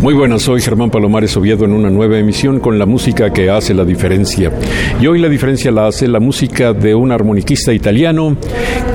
Muy 0.00 0.14
buenas, 0.14 0.42
soy 0.42 0.60
Germán 0.60 0.90
Palomares 0.90 1.36
Oviedo 1.36 1.64
en 1.64 1.72
una 1.72 1.90
nueva 1.90 2.18
emisión 2.18 2.60
con 2.60 2.78
la 2.78 2.86
música 2.86 3.32
que 3.32 3.50
hace 3.50 3.74
la 3.74 3.84
diferencia. 3.84 4.52
Y 5.00 5.08
hoy 5.08 5.18
la 5.18 5.28
diferencia 5.28 5.72
la 5.72 5.88
hace 5.88 6.06
la 6.06 6.20
música 6.20 6.72
de 6.72 6.94
un 6.94 7.10
armoniquista 7.10 7.72
italiano 7.72 8.36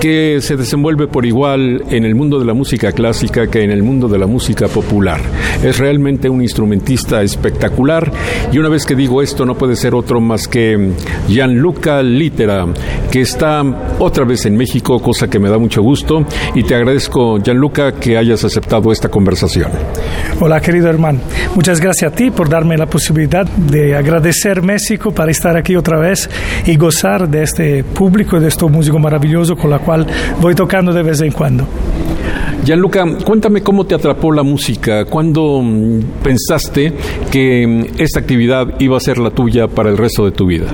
que 0.04 0.42
se 0.42 0.58
desenvuelve 0.58 1.08
por 1.08 1.26
igual 1.26 1.82
en 1.90 2.04
el 2.04 2.14
mundo 2.14 2.38
de 2.38 2.44
la 2.44 2.54
música 2.54 2.92
clásica 2.92 3.48
que 3.48 3.64
en 3.64 3.72
el 3.72 3.84
mundo 3.84 4.10
de 4.10 4.18
la 4.18 4.28
música 4.28 4.68
popular. 4.68 5.22
Es 5.64 5.80
realmente 5.80 6.28
un 6.28 6.42
instrumentista 6.42 7.22
espectacular 7.22 8.12
y 8.52 8.58
una 8.58 8.68
vez 8.68 8.86
que 8.86 8.96
digo 8.96 9.22
esto 9.22 9.46
no 9.46 9.56
puede 9.56 9.78
ser 9.78 9.96
otro 9.96 10.20
más 10.20 10.50
que 10.50 10.92
Gianluca 11.30 12.04
Litera, 12.04 12.66
que 13.10 13.22
está 13.22 13.64
otra 13.98 14.26
vez 14.26 14.46
en 14.46 14.58
México, 14.58 15.00
cosa 15.00 15.30
que 15.30 15.40
me 15.40 15.50
da 15.50 15.58
mucho 15.58 15.82
gusto 15.82 16.26
y 16.54 16.64
te 16.64 16.76
agradezco 16.76 17.38
Gianluca 17.42 17.94
que 17.94 18.18
hayas 18.18 18.44
aceptado 18.44 18.92
esta 18.92 19.08
conversación. 19.08 19.72
Hola 20.42 20.60
querido 20.60 20.90
hermano 20.90 21.22
Muchas 21.56 21.80
gracias 21.80 22.12
a 22.12 22.14
ti 22.14 22.30
por 22.30 22.50
darme 22.50 22.76
la 22.76 22.88
posibilidad 22.88 23.46
de 23.46 23.96
agradecer 23.96 24.62
México 24.64 25.14
para 25.14 25.32
estar 25.32 25.56
aquí 25.56 25.78
otra 25.78 25.98
vez 25.98 26.30
y 26.66 26.76
gozar 26.76 27.30
de 27.30 27.44
este 27.44 27.86
público 27.86 28.38
de 28.38 28.50
este 28.50 28.66
músico 28.66 29.00
maravilloso 29.00 29.56
con 29.56 29.70
la 29.70 29.80
cual 29.80 29.93
voy 30.42 30.56
tocando 30.56 30.92
de 30.94 31.04
vez 31.04 31.22
en 31.22 31.32
cuando. 31.32 31.66
Gianluca, 32.64 33.06
cuéntame 33.26 33.62
cómo 33.62 33.86
te 33.86 33.94
atrapó 33.94 34.32
la 34.32 34.44
música, 34.44 35.06
cuándo 35.06 35.62
mm, 35.62 36.00
pensaste 36.24 36.94
que 37.30 37.68
mm, 37.68 38.02
esta 38.02 38.20
actividad 38.20 38.80
iba 38.80 38.96
a 38.96 39.00
ser 39.00 39.18
la 39.18 39.32
tuya 39.32 39.68
para 39.68 39.90
el 39.90 39.98
resto 39.98 40.26
de 40.26 40.32
tu 40.32 40.46
vida 40.46 40.68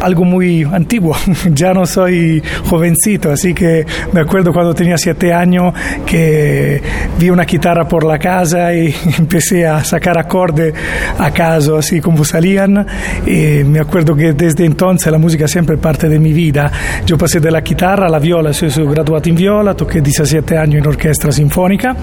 algo 0.00 0.24
muy 0.24 0.64
antiguo. 0.64 1.16
ya 1.52 1.72
no 1.72 1.86
soy 1.86 2.42
jovencito, 2.64 3.30
así 3.30 3.54
que 3.54 3.86
me 4.12 4.20
acuerdo 4.20 4.52
cuando 4.52 4.74
tenía 4.74 4.98
siete 4.98 5.32
años 5.32 5.74
que 6.04 6.82
vi 7.18 7.30
una 7.30 7.44
guitarra 7.44 7.86
por 7.86 8.04
la 8.04 8.18
casa 8.18 8.74
y 8.74 8.94
empecé 9.18 9.66
a 9.66 9.84
sacar 9.84 10.18
acordes 10.18 10.74
acaso, 11.18 11.76
así 11.76 12.00
como 12.00 12.24
salían. 12.24 12.86
Y 13.26 13.64
me 13.64 13.80
acuerdo 13.80 14.14
que 14.14 14.32
desde 14.32 14.64
entonces 14.64 15.10
la 15.10 15.18
música 15.18 15.48
siempre 15.48 15.76
parte 15.76 16.08
de 16.08 16.18
mi 16.18 16.32
vida. 16.32 16.70
Yo 17.04 17.16
pasé 17.16 17.40
de 17.40 17.50
la 17.50 17.60
guitarra 17.60 18.06
a 18.06 18.10
la 18.10 18.18
viola, 18.18 18.52
soy, 18.52 18.70
soy 18.70 18.86
graduado 18.86 19.28
en 19.28 19.36
viola, 19.36 19.74
toqué 19.74 20.00
17 20.00 20.56
años 20.56 20.76
en 20.76 20.86
orquesta 20.86 21.30
sinfónica 21.32 21.96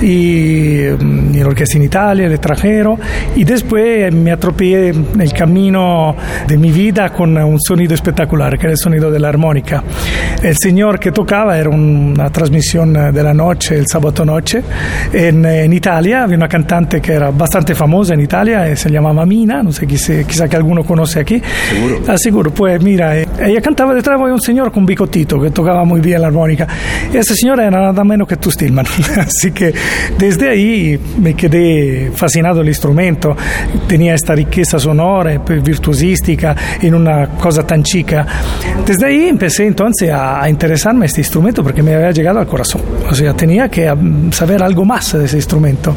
y 0.00 0.80
mm, 0.98 1.34
en 1.34 1.44
orquesta 1.44 1.76
en 1.76 1.84
Italia, 1.84 2.26
el 2.26 2.32
extranjero, 2.32 2.98
y 3.36 3.44
después 3.44 4.12
me 4.14 4.32
atropellé 4.32 4.88
en 4.88 5.20
el 5.20 5.32
camino 5.32 6.16
de 6.46 6.56
mi 6.56 6.70
vida 6.70 7.10
con 7.20 7.36
un 7.36 7.60
sonido 7.60 7.92
espectacular, 7.92 8.56
que 8.56 8.64
era 8.64 8.72
el 8.72 8.78
sonido 8.78 9.10
de 9.10 9.18
la 9.18 9.28
armónica. 9.28 9.84
El 10.42 10.56
señor 10.56 10.98
que 10.98 11.12
tocaba 11.12 11.58
era 11.58 11.68
una 11.68 12.30
transmisión 12.30 12.94
de 12.94 13.22
la 13.22 13.34
noche, 13.34 13.76
el 13.76 13.86
sábado 13.86 14.24
noche, 14.24 14.62
en, 15.12 15.44
en 15.44 15.70
Italia. 15.70 16.22
Había 16.22 16.38
una 16.38 16.48
cantante 16.48 16.98
que 16.98 17.12
era 17.12 17.30
bastante 17.30 17.74
famosa 17.74 18.14
en 18.14 18.22
Italia, 18.22 18.66
eh, 18.66 18.74
se 18.74 18.88
llamaba 18.88 19.26
Mina, 19.26 19.62
no 19.62 19.70
sé, 19.70 19.86
quizá, 19.86 20.24
quizá 20.24 20.48
que 20.48 20.56
alguno 20.56 20.82
conoce 20.82 21.20
aquí. 21.20 21.42
Seguro. 21.68 22.00
Ah, 22.08 22.16
seguro, 22.16 22.54
pues 22.54 22.82
mira, 22.82 23.18
eh, 23.18 23.28
ella 23.38 23.60
cantaba 23.60 23.92
detrás 23.92 24.18
de 24.18 24.32
un 24.32 24.40
señor 24.40 24.72
con 24.72 24.86
bicotito 24.86 25.38
que 25.38 25.50
tocaba 25.50 25.84
muy 25.84 26.00
bien 26.00 26.22
la 26.22 26.28
armónica. 26.28 26.66
Ese 27.12 27.34
señor 27.34 27.60
era 27.60 27.70
nada 27.70 28.02
menos 28.02 28.26
que 28.26 28.36
tu 28.38 28.50
Stillman. 28.50 28.86
Así 29.18 29.50
que 29.50 29.74
desde 30.16 30.48
ahí 30.48 30.98
me 31.18 31.34
quedé 31.34 32.12
fascinado 32.14 32.62
el 32.62 32.68
instrumento. 32.68 33.36
Tenía 33.86 34.14
esta 34.14 34.34
riqueza 34.34 34.78
sonora, 34.78 35.36
virtuosística, 35.36 36.56
en 36.80 36.94
una 36.94 37.09
cosa 37.38 37.66
tan 37.66 37.82
chica. 37.82 38.26
Desde 38.86 39.06
ahí 39.06 39.28
empecé 39.28 39.66
entonces 39.66 40.10
a, 40.10 40.42
a, 40.42 40.48
interesarme 40.48 41.04
a 41.04 41.06
este 41.06 41.20
instrumento 41.20 41.62
porque 41.62 41.82
me 41.82 41.94
había 41.94 42.10
llegado 42.10 42.38
al 42.38 42.46
corazón. 42.46 42.82
O 43.08 43.14
sea, 43.14 43.34
tenía 43.34 43.68
que 43.68 43.90
um, 43.90 44.30
saber 44.32 44.62
algo 44.62 44.84
más 44.84 45.12
de 45.12 45.24
ese 45.24 45.36
instrumento. 45.36 45.94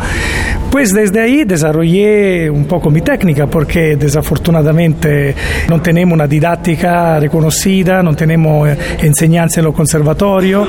Pues 0.72 0.92
desde 0.92 1.22
ahí 1.22 1.44
desarrollé 1.44 2.50
un 2.50 2.66
poco 2.66 2.90
mi 2.90 3.02
técnica 3.02 3.48
porque 3.48 3.96
desafortunadamente 3.96 5.36
no 5.70 5.82
tenemos 5.82 6.14
una 6.14 6.28
didáctica 6.28 7.20
reconocida, 7.20 8.02
no 8.02 8.16
tenemos 8.16 8.70
eh, 8.70 8.78
enseñanza 9.02 9.60
en 9.60 9.66
los 9.66 9.76
conservatorios 9.76 10.68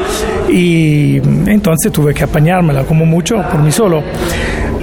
y 0.51 1.17
entonces 1.47 1.91
tuve 1.91 2.13
que 2.13 2.25
apañármela 2.25 2.85
como 2.85 3.07
mucho 3.07 3.43
por 3.51 3.63
mí 3.63 3.73
solo. 3.73 4.03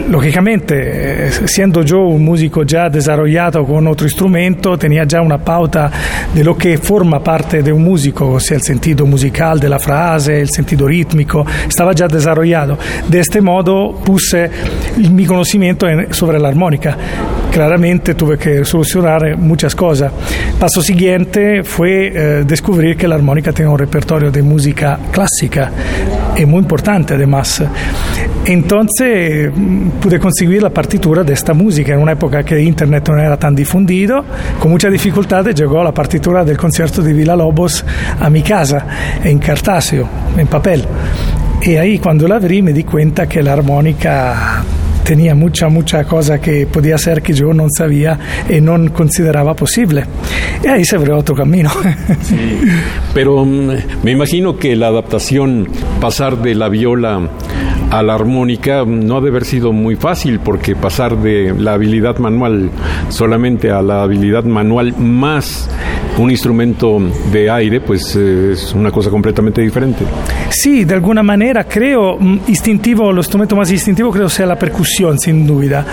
Lógicamente, 0.09 1.31
siendo 1.47 1.83
yo 1.83 1.99
un 2.01 2.25
músico 2.25 2.63
ya 2.63 2.89
desarrollado 2.89 3.65
con 3.65 3.87
otro 3.87 4.05
instrumento, 4.05 4.77
tenía 4.77 5.05
ya 5.05 5.21
una 5.21 5.37
pauta 5.51 5.91
de 6.33 6.45
lo 6.45 6.55
que 6.55 6.77
forma 6.77 7.21
parte 7.21 7.61
de 7.61 7.73
un 7.73 7.83
músico, 7.83 8.31
o 8.31 8.39
sea, 8.39 8.55
el 8.55 8.63
sentido 8.63 9.05
musical 9.05 9.59
de 9.59 9.67
frase, 9.79 10.39
el 10.39 10.49
sentido 10.49 10.87
rítmico, 10.87 11.45
estaba 11.67 11.91
ya 11.91 12.07
desarrollado. 12.07 12.77
De 13.09 13.19
este 13.19 13.41
modo 13.41 13.93
puse 13.95 14.49
mi 15.11 15.25
conocimiento 15.25 15.89
en, 15.89 16.07
armónica. 16.45 16.97
Claramente 17.51 18.15
tuve 18.15 18.37
que 18.37 18.63
solucionar 18.63 19.37
muchas 19.37 19.75
cosas. 19.75 20.09
Paso 20.57 20.81
siguiente 20.81 21.63
fue 21.63 22.07
eh, 22.07 22.43
descubrir 22.45 22.95
que 22.95 23.09
la 23.09 23.15
armónica 23.15 23.51
tiene 23.51 23.69
un 23.69 23.77
repertorio 23.77 24.31
de 24.31 24.41
música 24.41 24.97
clásica, 25.11 25.69
y 26.37 26.45
muy 26.45 26.59
importante 26.59 27.15
además. 27.15 27.61
Entonces 28.45 29.51
pude 30.01 30.19
conseguir 30.19 30.63
la 30.63 30.71
partitura 30.71 31.23
de 31.23 31.33
esta 31.33 31.53
música 31.53 31.93
en 31.93 31.99
una 31.99 32.13
época 32.13 32.43
que 32.43 32.59
Internet 32.59 33.07
no 33.09 33.19
era 33.19 33.37
tan 33.37 33.55
difundido. 33.55 34.23
Con 34.59 34.71
mucha 34.71 34.89
dificultad 34.89 35.40
llegó 35.49 35.83
la 35.83 35.93
partitura 35.93 36.45
del 36.45 36.57
concierto 36.57 37.01
de 37.01 37.13
Villa 37.13 37.35
Lobos 37.35 37.83
a 38.19 38.29
mi 38.29 38.41
casa, 38.41 38.85
en 39.23 39.39
cartaceo, 39.39 40.07
en 40.37 40.47
papel. 40.47 40.85
Y 41.63 41.75
ahí 41.75 41.99
cuando 41.99 42.27
la 42.27 42.35
abrí 42.35 42.61
me 42.61 42.73
di 42.73 42.83
cuenta 42.83 43.27
que 43.27 43.41
la 43.41 43.53
armónica 43.53 44.63
tenía 45.03 45.35
mucha, 45.35 45.67
mucha 45.67 46.03
cosa 46.05 46.39
que 46.39 46.67
podía 46.67 46.97
ser 46.97 47.21
que 47.21 47.33
yo 47.33 47.53
no 47.53 47.67
sabía 47.75 48.17
y 48.49 48.61
no 48.61 48.91
consideraba 48.93 49.53
posible. 49.55 50.05
Y 50.63 50.67
ahí 50.67 50.85
se 50.85 50.95
abrió 50.95 51.17
otro 51.17 51.35
camino. 51.35 51.69
Sí, 52.21 52.61
pero 53.13 53.45
me 53.45 54.11
imagino 54.11 54.57
que 54.57 54.75
la 54.75 54.87
adaptación, 54.87 55.67
pasar 55.99 56.37
de 56.37 56.55
la 56.55 56.69
viola 56.69 57.29
a 57.91 58.01
la 58.01 58.15
armónica 58.15 58.85
no 58.85 59.17
ha 59.17 59.21
de 59.21 59.27
haber 59.27 59.43
sido 59.43 59.73
muy 59.73 59.95
fácil 59.97 60.39
porque 60.39 60.75
pasar 60.75 61.17
de 61.17 61.53
la 61.57 61.73
habilidad 61.73 62.17
manual 62.17 62.71
solamente 63.09 63.69
a 63.69 63.81
la 63.81 64.03
habilidad 64.03 64.45
manual 64.45 64.95
más 64.97 65.69
un 66.17 66.29
instrumento 66.29 66.99
de 67.31 67.49
aire, 67.49 67.81
pues 67.81 68.15
eh, 68.15 68.51
es 68.53 68.73
una 68.73 68.91
cosa 68.91 69.09
completamente 69.09 69.61
diferente. 69.61 70.05
Sí, 70.49 70.83
de 70.83 70.93
alguna 70.93 71.23
manera 71.23 71.63
creo 71.65 72.17
mm, 72.19 72.41
instintivo, 72.47 73.11
lo 73.11 73.19
instrumento 73.19 73.55
más 73.55 73.71
instintivo 73.71 74.11
creo 74.11 74.29
sea 74.29 74.45
la 74.45 74.57
percusión, 74.57 75.17
sin 75.19 75.45
duda. 75.45 75.85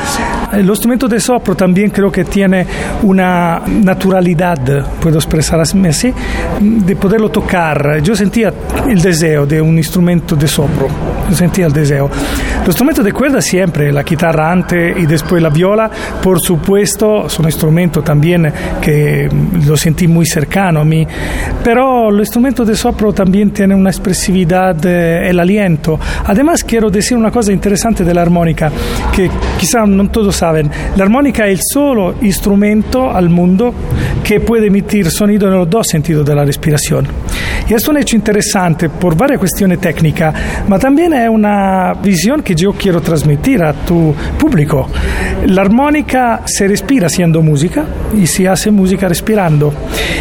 El 0.52 0.68
instrumento 0.68 1.08
de 1.08 1.20
sopro 1.20 1.54
también 1.54 1.90
creo 1.90 2.10
que 2.10 2.24
tiene 2.24 2.66
una 3.02 3.62
naturalidad, 3.66 4.86
puedo 5.00 5.18
expresarme 5.18 5.88
así, 5.88 6.12
de 6.60 6.96
poderlo 6.96 7.30
tocar. 7.30 8.00
Yo 8.02 8.14
sentía 8.14 8.52
el 8.88 9.00
deseo 9.00 9.46
de 9.46 9.60
un 9.60 9.76
instrumento 9.78 10.36
de 10.36 10.46
sopro, 10.46 10.88
yo 11.28 11.36
sentía 11.36 11.66
el 11.66 11.72
deseo. 11.72 11.87
Los 11.96 12.68
instrumentos 12.68 13.04
de 13.04 13.12
cuerda 13.12 13.40
siempre, 13.40 13.92
la 13.92 14.02
guitarra 14.02 14.50
antes 14.50 14.96
y 14.98 15.06
después 15.06 15.42
la 15.42 15.48
viola, 15.48 15.90
por 16.22 16.40
supuesto, 16.40 17.28
son 17.28 17.46
instrumentos 17.46 18.04
también 18.04 18.52
que 18.80 19.28
lo 19.66 19.76
sentí 19.76 20.06
muy 20.06 20.26
cercano 20.26 20.80
a 20.80 20.84
mí, 20.84 21.06
pero 21.64 22.10
el 22.10 22.20
instrumento 22.20 22.64
de 22.64 22.74
sopro 22.74 23.12
también 23.12 23.50
tiene 23.50 23.74
una 23.74 23.90
expresividad, 23.90 24.76
eh, 24.84 25.28
el 25.28 25.40
aliento. 25.40 25.98
Además, 26.26 26.64
quiero 26.64 26.90
decir 26.90 27.16
una 27.16 27.30
cosa 27.30 27.52
interesante 27.52 28.04
de 28.04 28.14
la 28.14 28.22
armónica, 28.22 28.70
que 29.14 29.30
quizá 29.58 29.86
no 29.86 30.10
todos 30.10 30.36
saben. 30.36 30.70
La 30.96 31.04
armónica 31.04 31.46
es 31.46 31.58
el 31.58 31.64
solo 31.72 32.14
instrumento 32.22 33.10
al 33.10 33.28
mundo 33.28 33.72
que 34.22 34.40
puede 34.40 34.66
emitir 34.66 35.10
sonido 35.10 35.48
en 35.48 35.54
los 35.54 35.70
dos 35.70 35.86
sentidos 35.86 36.26
de 36.26 36.34
la 36.34 36.44
respiración. 36.44 37.06
Y 37.68 37.74
es 37.74 37.86
un 37.86 37.98
hecho 37.98 38.16
interesante 38.16 38.88
por 38.88 39.14
varias 39.14 39.38
cuestiones 39.38 39.78
técnicas, 39.78 40.34
pero 40.66 40.78
también 40.78 41.12
es 41.12 41.28
una 41.28 41.77
visión 42.02 42.42
que 42.42 42.54
yo 42.54 42.72
quiero 42.72 43.00
transmitir 43.00 43.62
a 43.62 43.72
tu 43.72 44.14
público. 44.38 44.88
La 45.46 45.62
armónica 45.62 46.42
se 46.46 46.68
respira 46.68 47.06
haciendo 47.06 47.42
música 47.42 47.84
y 48.16 48.26
se 48.26 48.48
hace 48.48 48.70
música 48.70 49.08
respirando. 49.08 49.72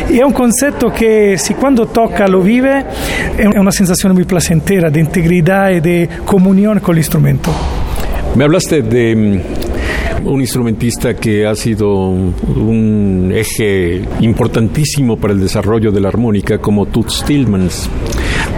Y 0.09 0.19
es 0.19 0.23
un 0.23 0.33
concepto 0.33 0.91
que 0.91 1.37
si 1.37 1.53
cuando 1.53 1.87
toca 1.87 2.27
lo 2.27 2.41
vive, 2.41 2.85
es 3.37 3.47
una 3.47 3.71
sensación 3.71 4.13
muy 4.13 4.25
placentera 4.25 4.89
de 4.89 4.99
integridad 4.99 5.71
y 5.71 5.79
de 5.79 6.09
comunión 6.25 6.79
con 6.79 6.95
el 6.95 6.99
instrumento. 6.99 7.51
Me 8.35 8.43
hablaste 8.43 8.81
de 8.81 9.15
mm, 9.15 10.27
un 10.27 10.41
instrumentista 10.41 11.15
que 11.15 11.47
ha 11.47 11.55
sido 11.55 12.09
un 12.09 13.31
eje 13.33 14.03
importantísimo 14.19 15.17
para 15.17 15.33
el 15.33 15.39
desarrollo 15.39 15.91
de 15.91 16.01
la 16.01 16.09
armónica 16.09 16.59
como 16.59 16.85
Toots 16.85 17.23
Tillmans. 17.25 17.89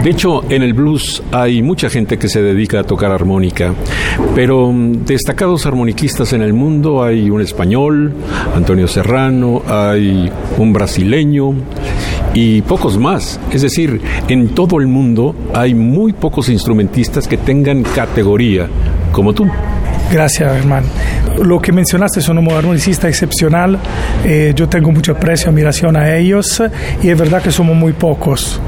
De 0.03 0.11
hecho, 0.11 0.43
en 0.49 0.63
el 0.63 0.73
blues 0.73 1.21
hay 1.31 1.61
mucha 1.61 1.89
gente 1.89 2.17
que 2.17 2.29
se 2.29 2.41
dedica 2.41 2.79
a 2.79 2.83
tocar 2.83 3.11
armónica, 3.11 3.73
pero 4.33 4.71
mm, 4.71 5.03
destacados 5.03 5.65
armoniquistas 5.65 6.31
en 6.31 6.41
el 6.41 6.53
mundo 6.53 7.03
hay 7.03 7.29
un 7.29 7.41
español, 7.41 8.13
Antonio 8.55 8.87
Serrano, 8.87 9.61
hay 9.67 10.31
un 10.57 10.71
brasileño 10.71 11.53
y 12.33 12.61
pocos 12.61 12.97
más. 12.97 13.41
Es 13.51 13.61
decir, 13.61 13.99
en 14.29 14.49
todo 14.49 14.79
el 14.79 14.87
mundo 14.87 15.35
hay 15.53 15.73
muy 15.73 16.13
pocos 16.13 16.47
instrumentistas 16.47 17.27
que 17.27 17.35
tengan 17.35 17.83
categoría 17.83 18.67
como 19.11 19.33
tú. 19.33 19.47
Gracias, 20.11 20.55
hermano. 20.55 20.87
Lo 21.43 21.61
que 21.61 21.71
mencionaste 21.71 22.21
son 22.21 22.39
un 22.39 22.51
armonicista 22.51 23.07
excepcional. 23.07 23.77
Eh, 24.25 24.53
yo 24.55 24.67
tengo 24.67 24.91
mucho 24.91 25.11
aprecio, 25.11 25.49
admiración 25.49 25.95
a 25.95 26.15
ellos 26.15 26.61
y 27.01 27.09
es 27.09 27.17
verdad 27.17 27.41
que 27.41 27.51
somos 27.51 27.75
muy 27.75 27.93
pocos. 27.93 28.59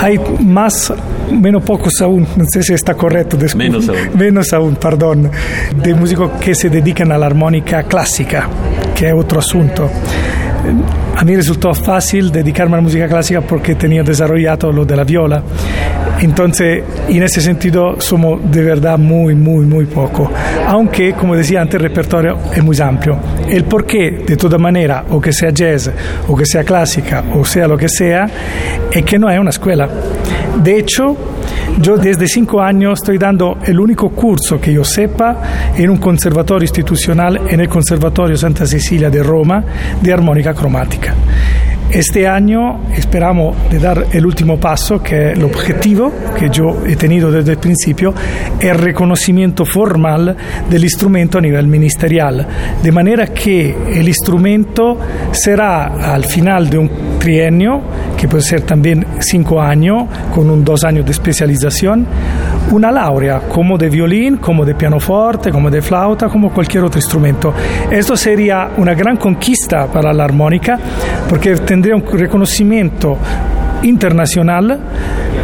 Hay 0.00 0.18
más, 0.40 0.92
menos 1.30 1.62
pocos 1.62 2.00
aún, 2.00 2.26
no 2.36 2.44
sé 2.48 2.62
si 2.62 2.72
está 2.72 2.94
correcto. 2.94 3.36
Menos 3.56 3.88
aún. 3.88 3.98
Menos 4.14 4.52
aún, 4.52 4.76
perdón, 4.76 5.30
de 5.74 5.94
músicos 5.94 6.30
que 6.40 6.54
se 6.54 6.70
dedican 6.70 7.10
a 7.12 7.18
la 7.18 7.26
armónica 7.26 7.82
clásica, 7.82 8.48
que 8.94 9.08
es 9.08 9.14
otro 9.14 9.40
asunto. 9.40 9.90
A 11.20 11.24
mí 11.26 11.36
resultó 11.36 11.74
fácil 11.74 12.32
dedicarme 12.32 12.76
a 12.76 12.76
la 12.78 12.82
música 12.82 13.06
clásica 13.06 13.42
porque 13.42 13.74
tenía 13.74 14.02
desarrollado 14.02 14.72
lo 14.72 14.86
de 14.86 14.96
la 14.96 15.04
viola. 15.04 15.42
Entonces, 16.18 16.82
en 17.10 17.22
ese 17.22 17.42
sentido, 17.42 18.00
somos 18.00 18.40
de 18.50 18.62
verdad 18.62 18.96
muy, 18.96 19.34
muy, 19.34 19.66
muy 19.66 19.84
poco. 19.84 20.32
Aunque, 20.66 21.12
como 21.12 21.36
decía 21.36 21.60
antes, 21.60 21.74
el 21.74 21.82
repertorio 21.82 22.38
es 22.56 22.64
muy 22.64 22.80
amplio. 22.80 23.18
El 23.46 23.64
porqué, 23.64 24.22
de 24.26 24.34
toda 24.38 24.56
manera, 24.56 25.04
o 25.10 25.20
que 25.20 25.34
sea 25.34 25.50
jazz, 25.50 25.90
o 26.26 26.34
que 26.34 26.46
sea 26.46 26.64
clásica, 26.64 27.22
o 27.34 27.44
sea 27.44 27.68
lo 27.68 27.76
que 27.76 27.90
sea, 27.90 28.26
es 28.90 29.04
que 29.04 29.18
no 29.18 29.28
es 29.28 29.38
una 29.38 29.50
escuela. 29.50 29.90
De 30.64 30.78
hecho, 30.78 31.14
yo 31.80 31.96
desde 31.96 32.26
cinco 32.26 32.60
años 32.60 33.00
estoy 33.00 33.18
dando 33.18 33.58
el 33.64 33.78
único 33.78 34.10
curso 34.10 34.60
que 34.60 34.72
yo 34.72 34.84
sepa 34.84 35.72
en 35.76 35.90
un 35.90 35.98
conservatorio 35.98 36.64
institucional, 36.64 37.40
en 37.48 37.60
el 37.60 37.68
Conservatorio 37.68 38.36
Santa 38.36 38.66
Cecilia 38.66 39.10
de 39.10 39.22
Roma, 39.22 39.64
de 40.00 40.12
armónica 40.12 40.54
cromática. 40.54 41.14
Este 41.90 42.28
año 42.28 42.82
esperamos 42.96 43.56
dar 43.82 44.06
el 44.12 44.24
último 44.24 44.60
paso, 44.60 45.02
que 45.02 45.32
el 45.32 45.42
objetivo 45.42 46.12
que 46.38 46.48
yo 46.48 46.86
he 46.86 46.94
tenido 46.94 47.32
desde 47.32 47.52
el 47.52 47.58
principio, 47.58 48.14
el 48.60 48.78
reconocimiento 48.78 49.64
formal 49.64 50.36
del 50.70 50.84
instrumento 50.84 51.38
a 51.38 51.40
nivel 51.40 51.66
ministerial, 51.66 52.46
de 52.80 52.92
manera 52.92 53.26
que 53.26 53.74
el 53.92 54.06
instrumento 54.06 55.00
será 55.32 56.14
al 56.14 56.24
final 56.24 56.70
de 56.70 56.78
un 56.78 56.90
trienio, 57.18 57.80
que 58.20 58.28
puede 58.28 58.42
ser 58.42 58.60
también 58.62 59.06
cinco 59.20 59.62
años, 59.62 60.04
con 60.34 60.50
un 60.50 60.62
dos 60.62 60.84
años 60.84 61.06
de 61.06 61.12
especialización, 61.12 62.06
una 62.70 62.92
laurea 62.92 63.40
como 63.48 63.78
de 63.78 63.88
violín, 63.88 64.36
como 64.36 64.66
de 64.66 64.74
pianoforte, 64.74 65.50
como 65.50 65.70
de 65.70 65.80
flauta, 65.80 66.28
como 66.28 66.52
cualquier 66.52 66.84
otro 66.84 66.98
instrumento. 66.98 67.54
Esto 67.90 68.18
sería 68.18 68.72
una 68.76 68.92
gran 68.92 69.16
conquista 69.16 69.86
para 69.86 70.12
la 70.12 70.24
armónica, 70.24 70.78
porque 71.30 71.54
tendría 71.56 71.96
un 71.96 72.04
reconocimiento 72.06 73.16
internacional 73.84 74.78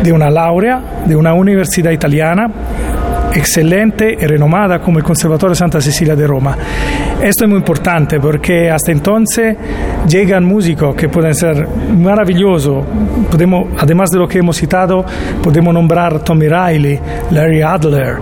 de 0.02 0.12
una 0.12 0.28
laurea 0.28 0.82
de 1.06 1.17
una 1.17 1.32
universidad 1.32 1.93
italiana 1.93 2.46
excelente 3.37 4.17
y 4.19 4.27
renomada 4.27 4.81
como 4.81 4.99
el 4.99 5.05
Conservatorio 5.05 5.55
Santa 5.55 5.81
Cecilia 5.81 6.17
de 6.17 6.27
Roma. 6.27 6.56
Esto 7.23 7.44
es 7.44 7.49
muy 7.49 7.59
importante 7.59 8.19
porque 8.19 8.71
hasta 8.71 8.93
entonces 8.93 9.56
llegan 10.09 10.44
músicos 10.44 10.94
que 10.97 11.09
pueden 11.09 11.35
ser 11.35 11.69
maravillosos. 11.69 12.85
Podemos, 13.31 13.69
además 13.79 14.11
de 14.11 14.19
lo 14.19 14.27
que 14.27 14.38
hemos 14.38 14.56
citado, 14.56 15.05
podemos 15.43 15.75
nombrar 15.75 16.21
Tommy 16.21 16.49
Riley, 16.49 16.99
Larry 17.31 17.62
Adler, 17.62 18.17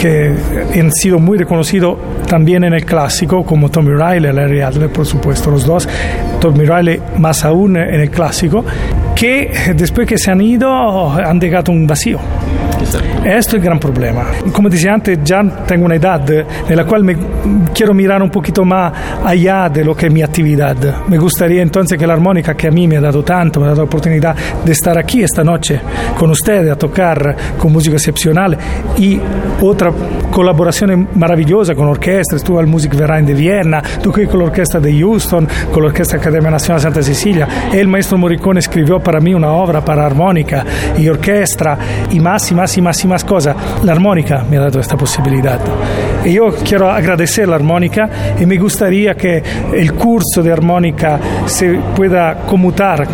que 0.00 0.32
han 0.74 0.90
sido 0.92 1.18
muy 1.18 1.36
reconocidos 1.36 1.98
también 2.26 2.64
en 2.64 2.72
el 2.72 2.84
clásico, 2.84 3.44
como 3.44 3.68
Tommy 3.68 3.90
Riley, 3.90 4.32
Larry 4.32 4.62
Adler, 4.62 4.90
por 4.90 5.04
supuesto, 5.04 5.50
los 5.50 5.66
dos. 5.66 5.86
Tommy 6.40 6.64
Riley 6.64 7.00
más 7.18 7.44
aún 7.44 7.76
en 7.76 8.00
el 8.00 8.10
clásico, 8.10 8.64
que 9.14 9.74
después 9.76 10.08
que 10.08 10.16
se 10.16 10.30
han 10.30 10.40
ido 10.40 11.10
han 11.12 11.38
dejado 11.38 11.72
un 11.72 11.86
vacío. 11.86 12.18
Esto 13.24 13.50
es 13.50 13.54
el 13.54 13.60
gran 13.60 13.78
problema. 13.78 14.24
Como 14.52 14.70
decía 14.70 14.94
antes, 14.94 15.18
ya 15.22 15.42
tengo 15.66 15.84
una 15.84 15.96
edad 15.96 16.28
en 16.30 16.76
la 16.76 16.84
cual 16.84 17.04
me 17.04 17.16
quiero 17.74 17.92
mirar 17.92 18.22
un 18.22 18.30
poquito 18.30 18.64
más 18.64 18.92
allá 19.22 19.68
de 19.68 19.84
lo 19.84 19.94
que 19.94 20.06
es 20.06 20.12
mi 20.12 20.22
actividad. 20.22 21.06
Me 21.06 21.18
gustaría 21.18 21.60
entonces 21.60 21.98
que 21.98 22.06
la 22.06 22.14
armónica 22.14 22.54
que 22.54 22.68
a 22.68 22.70
mí 22.70 22.88
me 22.88 22.96
ha 22.96 23.00
dado 23.00 23.22
tanto, 23.22 23.60
me 23.60 23.66
ha 23.66 23.68
dado 23.68 23.82
la 23.82 23.84
oportunidad 23.84 24.34
de 24.64 24.72
estar 24.72 24.96
aquí 24.98 25.22
esta 25.22 25.44
noche 25.44 25.80
con 26.18 26.30
ustedes 26.30 26.72
a 26.72 26.76
tocar 26.76 27.36
con 27.58 27.72
música 27.72 27.96
excepcional 27.96 28.56
y 28.98 29.20
otra 29.60 29.89
colaboración 30.30 31.08
maravillosa 31.14 31.74
con 31.74 31.88
orquesta. 31.88 32.36
Estuve 32.36 32.60
al 32.60 32.66
Musikverein 32.66 33.26
de 33.26 33.34
Viena, 33.34 33.82
toqué 34.02 34.26
con 34.26 34.40
la 34.40 34.46
orquesta 34.46 34.80
de 34.80 34.98
Houston, 34.98 35.48
con 35.72 35.82
la 35.82 35.88
Orquesta 35.88 36.16
Academia 36.16 36.50
Nacional 36.50 36.80
Santa 36.80 37.02
Cecilia. 37.02 37.48
El 37.72 37.88
maestro 37.88 38.18
Morricone 38.18 38.60
escribió 38.60 39.00
para 39.00 39.20
mí 39.20 39.34
una 39.34 39.52
obra 39.52 39.84
para 39.84 40.06
armónica 40.06 40.64
y 40.98 41.08
orquesta 41.08 41.78
y 42.10 42.20
más 42.20 42.50
y 42.50 42.54
más 42.54 42.76
y 42.76 42.82
más 42.82 43.04
y 43.04 43.08
más 43.08 43.24
cosas. 43.24 43.56
La 43.84 43.92
armónica 43.92 44.44
me 44.48 44.56
ha 44.56 44.60
dado 44.60 44.80
esta 44.80 44.96
posibilidad. 44.96 45.60
Yo 46.24 46.50
quiero 46.64 46.90
agradecer 46.90 47.48
la 47.48 47.56
armónica 47.56 48.36
y 48.38 48.46
me 48.46 48.58
gustaría 48.58 49.14
que 49.14 49.42
el 49.72 49.94
curso 49.94 50.42
de 50.42 50.52
armónica 50.52 51.18
se 51.46 51.78
pueda 51.94 52.42
conmutar 52.46 53.06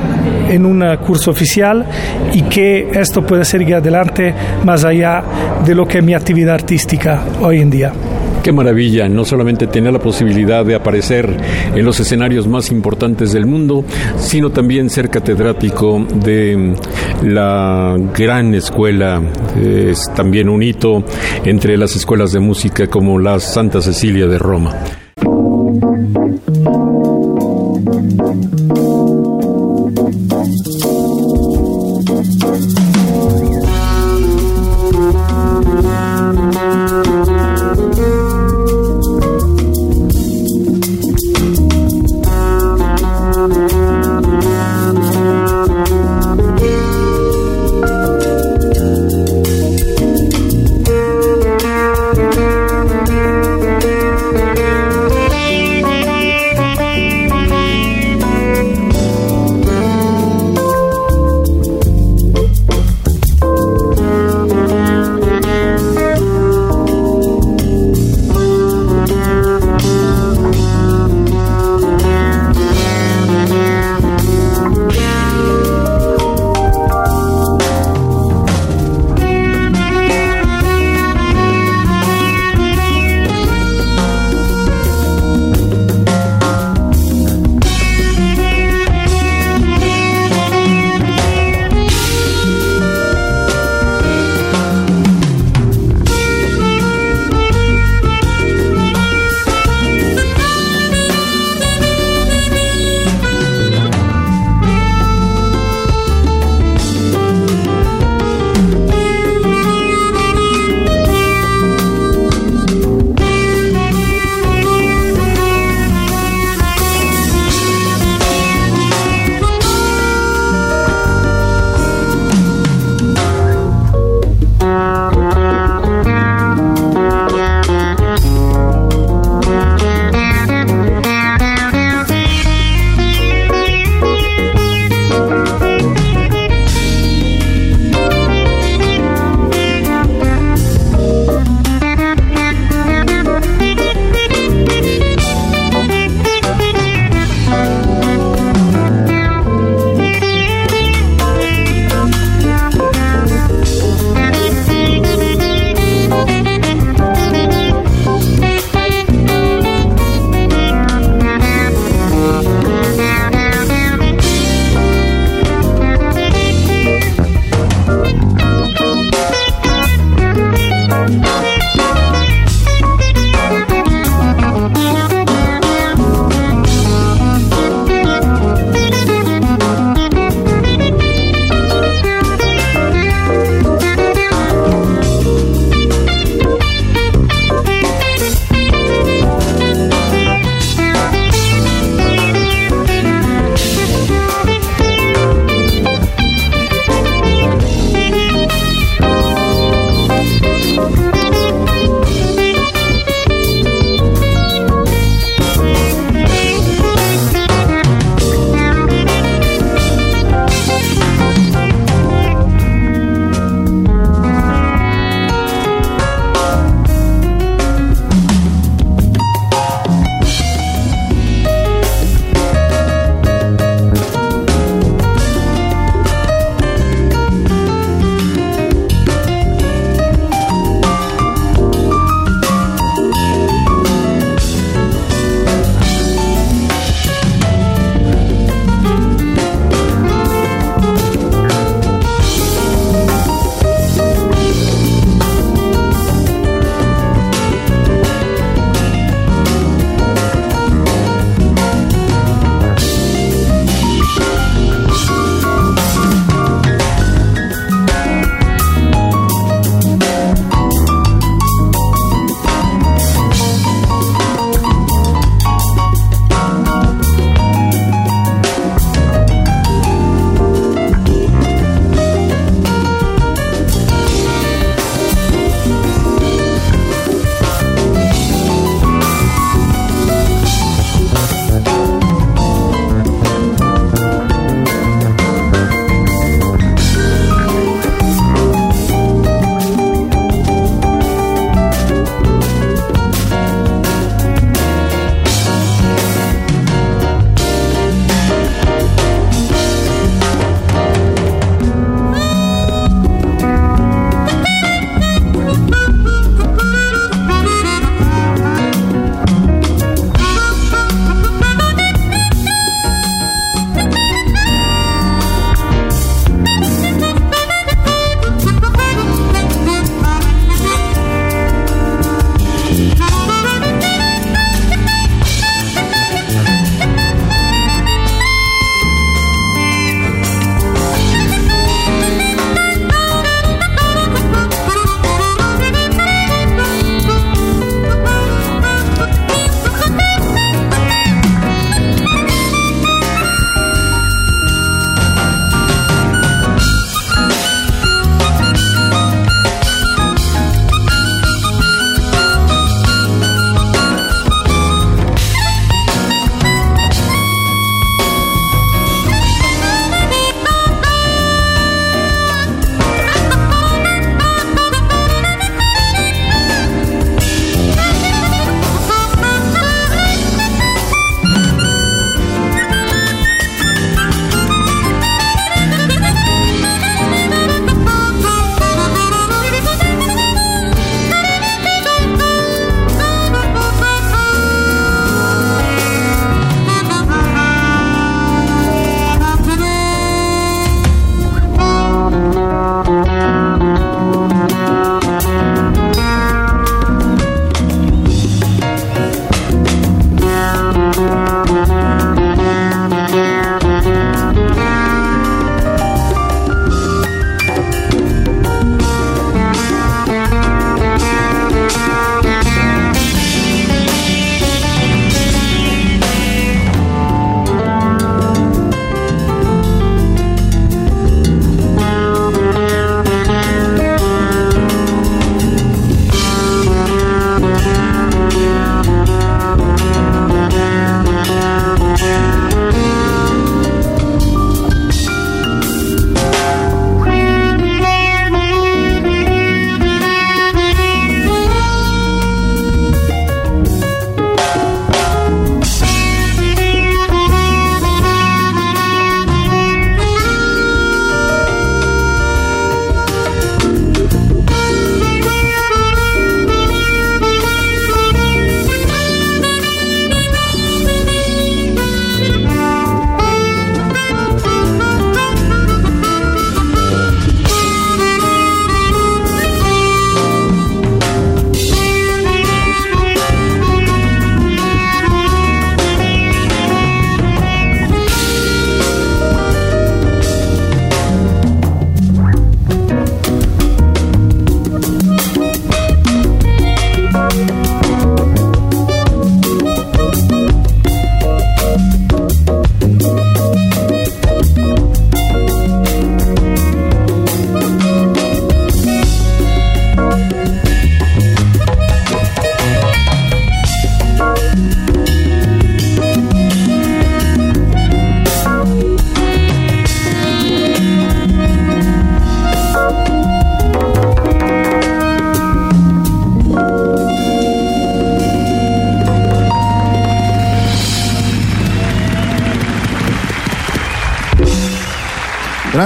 en 0.48 0.66
un 0.66 0.96
curso 0.98 1.30
oficial 1.30 1.84
y 2.32 2.42
que 2.42 2.88
esto 2.92 3.22
pueda 3.22 3.44
seguir 3.44 3.76
adelante 3.76 4.34
más 4.64 4.84
allá 4.84 5.22
de 5.64 5.74
lo 5.74 5.86
que 5.86 5.98
es 5.98 6.04
mi 6.04 6.14
actividad 6.14 6.54
artística 6.54 7.22
hoy 7.40 7.60
en 7.60 7.70
día. 7.70 7.92
Qué 8.46 8.52
maravilla, 8.52 9.08
no 9.08 9.24
solamente 9.24 9.66
tener 9.66 9.92
la 9.92 9.98
posibilidad 9.98 10.64
de 10.64 10.76
aparecer 10.76 11.36
en 11.74 11.84
los 11.84 11.98
escenarios 11.98 12.46
más 12.46 12.70
importantes 12.70 13.32
del 13.32 13.44
mundo, 13.44 13.84
sino 14.18 14.50
también 14.50 14.88
ser 14.88 15.10
catedrático 15.10 16.06
de 16.14 16.76
la 17.24 17.96
gran 18.16 18.54
escuela, 18.54 19.20
es 19.60 20.14
también 20.14 20.48
un 20.48 20.62
hito 20.62 21.02
entre 21.44 21.76
las 21.76 21.96
escuelas 21.96 22.30
de 22.30 22.38
música 22.38 22.86
como 22.86 23.18
la 23.18 23.40
Santa 23.40 23.80
Cecilia 23.82 24.28
de 24.28 24.38
Roma. 24.38 24.76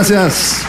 Gracias. 0.00 0.62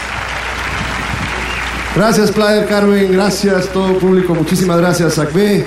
Gracias, 1.96 2.32
Playa 2.32 2.60
del 2.60 2.68
Carmen. 2.68 3.14
Gracias, 3.14 3.70
todo 3.70 3.98
público. 3.98 4.36
Muchísimas 4.36 4.78
gracias, 4.78 5.18
Acme. 5.18 5.64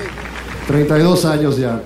32 0.67 1.25
años 1.25 1.57
ya. 1.57 1.81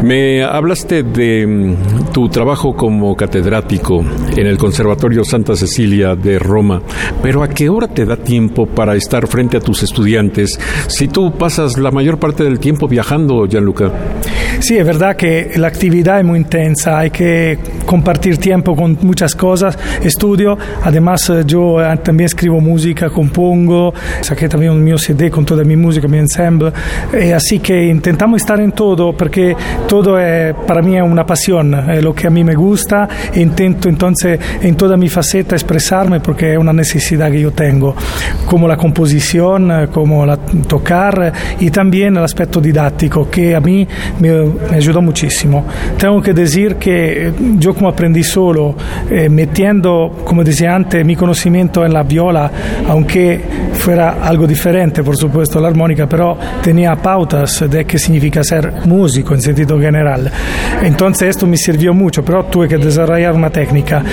Me 0.00 0.44
hablaste 0.44 1.02
de 1.02 1.44
mm, 1.44 2.12
tu 2.12 2.28
trabajo 2.28 2.76
como 2.76 3.16
catedrático 3.16 4.04
en 4.36 4.46
el 4.46 4.56
Conservatorio 4.58 5.24
Santa 5.24 5.56
Cecilia 5.56 6.14
de 6.14 6.38
Roma, 6.38 6.80
pero 7.20 7.42
¿a 7.42 7.48
qué 7.48 7.68
hora 7.68 7.88
te 7.88 8.06
da 8.06 8.16
tiempo 8.16 8.66
para 8.66 8.94
estar 8.94 9.26
frente 9.26 9.56
a 9.56 9.60
tus 9.60 9.82
estudiantes 9.82 10.58
si 10.86 11.08
tú 11.08 11.32
pasas 11.32 11.76
la 11.78 11.90
mayor 11.90 12.18
parte 12.18 12.44
del 12.44 12.60
tiempo 12.60 12.86
viajando, 12.86 13.46
Gianluca? 13.46 13.90
Sí, 14.60 14.78
es 14.78 14.86
verdad 14.86 15.16
que 15.16 15.50
la 15.56 15.66
actividad 15.66 16.20
es 16.20 16.24
muy 16.24 16.38
intensa, 16.38 17.00
hay 17.00 17.10
que 17.10 17.58
compartir 17.90 18.38
tiempo 18.38 18.76
con 18.76 18.96
muchas 19.02 19.34
cosas, 19.34 19.76
estudio, 20.00 20.56
además 20.84 21.28
eh, 21.28 21.42
yo 21.44 21.82
eh, 21.82 21.96
también 21.96 22.26
escribo 22.26 22.60
música, 22.60 23.10
compongo, 23.10 23.92
saqué 24.20 24.48
también 24.48 24.70
un 24.70 24.84
mío 24.84 24.96
CD 24.96 25.28
con 25.28 25.44
toda 25.44 25.64
mi 25.64 25.74
música, 25.74 26.06
mi 26.06 26.18
ensemble, 26.18 26.72
y 27.20 27.32
así 27.32 27.58
que 27.58 27.88
intentamos 27.88 28.42
estar 28.42 28.60
en 28.60 28.70
todo 28.70 29.12
porque 29.16 29.56
todo 29.88 30.20
es, 30.20 30.54
para 30.68 30.82
mí 30.82 30.96
es 30.96 31.02
una 31.02 31.26
pasión, 31.26 31.90
es 31.90 32.00
lo 32.00 32.14
que 32.14 32.28
a 32.28 32.30
mí 32.30 32.44
me 32.44 32.54
gusta. 32.54 33.08
E 33.34 33.40
intento 33.40 33.88
entonces 33.88 34.38
en 34.62 34.76
toda 34.76 34.96
mi 34.96 35.08
faceta 35.08 35.56
expresarme 35.56 36.20
porque 36.20 36.52
es 36.52 36.58
una 36.58 36.72
necesidad 36.72 37.28
que 37.28 37.40
yo 37.40 37.50
tengo, 37.50 37.96
como 38.46 38.68
la 38.68 38.76
composición, 38.76 39.88
como 39.92 40.24
la 40.24 40.36
tocar 40.36 41.32
y 41.58 41.70
también 41.70 42.16
el 42.16 42.22
aspecto 42.22 42.60
didáctico 42.60 43.28
que 43.28 43.56
a 43.56 43.60
mí 43.60 43.86
me 44.20 44.30
me 44.70 44.76
ayudó 44.76 45.02
muchísimo. 45.02 45.66
Tengo 45.98 46.22
que 46.22 46.32
decir 46.32 46.76
que 46.76 47.28
eh, 47.28 47.32
yo 47.58 47.74
como 47.80 47.88
aprendí 47.88 48.22
solo, 48.22 48.74
eh, 49.10 49.30
metiendo, 49.30 50.20
como 50.22 50.44
decía 50.44 50.74
antes, 50.74 51.02
mi 51.02 51.16
conocimiento 51.16 51.82
en 51.82 51.94
la 51.94 52.02
viola, 52.02 52.50
aunque 52.86 53.40
fuera 53.72 54.18
algo 54.22 54.46
diferente, 54.46 55.02
por 55.02 55.16
supuesto, 55.16 55.58
la 55.58 55.68
armónica, 55.68 56.06
pero 56.06 56.36
tenía 56.62 56.94
pautas 56.96 57.64
de 57.70 57.86
qué 57.86 57.98
significa 57.98 58.44
ser 58.44 58.70
músico 58.84 59.32
en 59.32 59.40
sentido 59.40 59.80
general. 59.80 60.30
Entonces 60.82 61.30
esto 61.30 61.46
me 61.46 61.56
sirvió 61.56 61.94
mucho, 61.94 62.22
pero 62.22 62.44
tuve 62.44 62.68
que 62.68 62.76
desarrollar 62.76 63.34
una 63.34 63.48
técnica. 63.48 64.04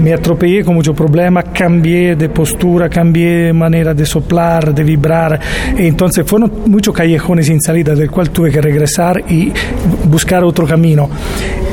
Me 0.00 0.14
atropellé 0.14 0.64
con 0.64 0.76
mucho 0.76 0.94
problema, 0.94 1.42
cambié 1.42 2.14
de 2.14 2.28
postura, 2.28 2.88
cambié 2.88 3.52
manera 3.52 3.92
de 3.92 4.06
soplar, 4.06 4.72
de 4.72 4.84
vibrar. 4.84 5.40
Y 5.76 5.88
entonces 5.88 6.24
fueron 6.24 6.52
muchos 6.66 6.94
callejones 6.94 7.46
sin 7.46 7.60
salida 7.60 7.92
del 7.96 8.08
cual 8.08 8.30
tuve 8.30 8.52
que 8.52 8.60
regresar 8.60 9.24
y 9.28 9.52
buscar 10.04 10.44
otro 10.44 10.64
camino. 10.64 11.10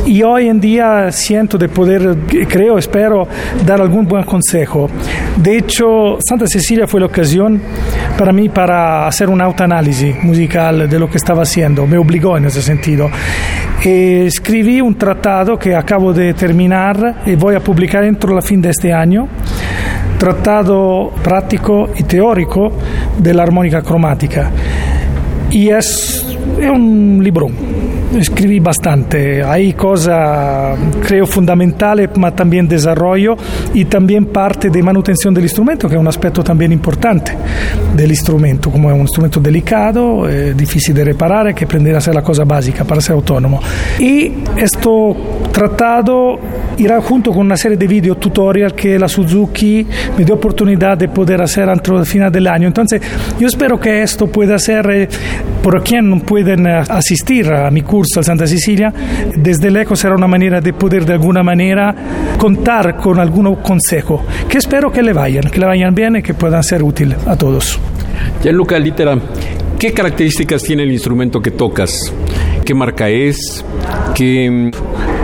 Y 0.06 0.22
hoy 0.22 0.50
en 0.50 0.60
día 0.60 1.12
siento 1.12 1.58
de 1.58 1.70
poder, 1.70 2.18
creo, 2.50 2.78
espero, 2.78 3.26
dar 3.66 3.80
algún 3.80 4.06
buen 4.06 4.26
consejo. 4.26 4.90
De 5.38 5.58
hecho, 5.58 6.18
Santa 6.20 6.46
Cecilia 6.46 6.88
fue 6.88 7.00
la 7.00 7.06
ocasión 7.06 7.62
para 8.18 8.34
mí 8.34 8.50
para 8.50 9.08
hacer 9.08 9.30
un 9.30 9.40
autoanálisis 9.42 10.22
musical 10.22 10.90
de 10.90 11.00
lo 11.00 11.10
que 11.10 11.18
estaba 11.18 11.44
haciendo. 11.44 11.88
Me 11.88 11.98
obligó 11.98 12.38
en 12.38 12.46
ese 12.46 12.62
sentido. 12.62 13.10
escribí 13.82 14.82
un 14.82 14.96
tratado 14.96 15.58
que 15.58 15.74
acabo 15.74 16.12
de 16.12 16.34
terminar 16.34 17.22
y 17.26 17.36
voy 17.36 17.56
a 17.56 17.62
publicar 17.62 18.04
dentro 18.04 18.36
la 18.36 18.42
fin 18.42 18.62
de 18.62 18.72
este 18.72 18.92
año. 18.92 19.30
Tratado 20.18 21.14
práctico 21.24 21.92
y 21.96 22.04
teórico 22.04 22.74
de 23.18 23.34
la 23.34 23.44
armónica 23.44 23.82
cromática. 23.82 24.52
Y 25.50 25.70
es, 25.70 26.26
es 26.60 26.70
un 26.70 27.22
libro 27.24 27.48
escribí 28.20 28.60
bastante. 28.60 29.44
Hay 29.44 29.74
cosas, 29.74 30.78
creo, 31.06 31.26
fundamentales, 31.26 32.10
pero 32.14 32.32
también 32.34 32.68
desarrollo 32.68 33.36
y 33.74 33.86
también 33.86 34.26
parte 34.26 34.70
de 34.70 34.84
manutención 34.84 35.34
del 35.34 35.44
instrumento, 35.44 35.88
que 35.88 35.96
es 35.96 36.02
un 36.02 36.08
aspecto 36.08 36.44
también 36.44 36.72
importante 36.72 37.36
del 37.96 38.10
instrumento, 38.10 38.72
como 38.72 38.90
es 38.90 38.96
un 38.96 39.02
instrumento 39.02 39.40
delicado, 39.40 40.30
eh, 40.30 40.54
difícil 40.54 40.96
de 40.96 41.06
reparar, 41.06 41.54
que 41.54 41.66
aprender 41.66 41.96
a 41.96 41.98
hacer 41.98 42.14
la 42.14 42.22
cosa 42.22 42.44
básica 42.44 42.84
para 42.84 43.02
ser 43.02 43.16
autónomo. 43.16 43.62
Y 44.00 44.32
esto 44.58 45.16
tratado 45.52 46.40
irá 46.78 47.02
junto 47.02 47.32
con 47.32 47.42
una 47.46 47.58
serie 47.58 47.78
de 47.78 47.88
video 47.88 48.16
tutorial 48.16 48.74
que 48.74 48.98
la 48.98 49.08
Suzuki 49.08 49.86
me 50.18 50.26
dio 50.26 50.36
oportunidad 50.36 50.98
de 50.98 51.08
poder 51.10 51.42
hacer 51.42 51.70
antes 51.70 51.94
del 51.94 52.06
final 52.06 52.32
del 52.32 52.48
año. 52.48 52.68
Entonces, 52.68 53.02
yo 53.40 53.48
espero 53.48 53.80
que 53.80 54.02
esto 54.02 54.28
pueda 54.28 54.58
ser, 54.58 54.90
eh, 54.90 55.10
por 55.62 55.84
quien 55.84 56.22
pueden 56.22 56.68
asistir 56.68 57.52
a 57.52 57.70
mi 57.72 57.82
curso 57.82 58.03
al 58.16 58.24
Santa 58.24 58.48
Cecilia, 58.48 58.94
desde 59.36 59.68
el 59.68 59.78
ECO 59.78 59.96
será 59.96 60.16
una 60.16 60.28
manera 60.28 60.62
de 60.62 60.74
poder 60.74 61.06
de 61.06 61.14
alguna 61.14 61.44
manera 61.44 61.96
contar 62.38 62.98
con 62.98 63.20
algún 63.20 63.56
consejo, 63.56 64.26
que 64.48 64.58
espero 64.58 64.92
que 64.92 65.02
le 65.02 65.14
vayan, 65.14 65.50
que 65.50 65.60
le 65.60 65.66
vayan 65.66 65.94
bien 65.96 66.18
y 66.18 66.22
que 66.22 66.34
puedan 66.34 66.64
ser 66.64 66.84
útiles 66.84 67.18
a 67.26 67.36
todos. 67.36 67.80
Gianluca 68.42 68.78
Litera, 68.78 69.18
¿qué 69.80 69.94
características 69.94 70.64
tiene 70.64 70.84
el 70.84 70.92
instrumento 70.92 71.42
que 71.42 71.52
tocas? 71.52 72.14
¿Qué 72.66 72.74
marca 72.74 73.10
es? 73.10 73.64
¿Qué 74.16 74.72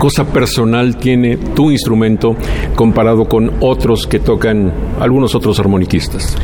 cosa 0.00 0.24
personal 0.24 0.96
tiene 0.96 1.36
tu 1.36 1.70
instrumento 1.70 2.34
comparado 2.74 3.26
con 3.26 3.52
otros 3.60 4.06
que 4.06 4.18
tocan 4.18 4.72
algunos 4.98 5.34
otros 5.34 5.60
armoniquistas? 5.60 6.38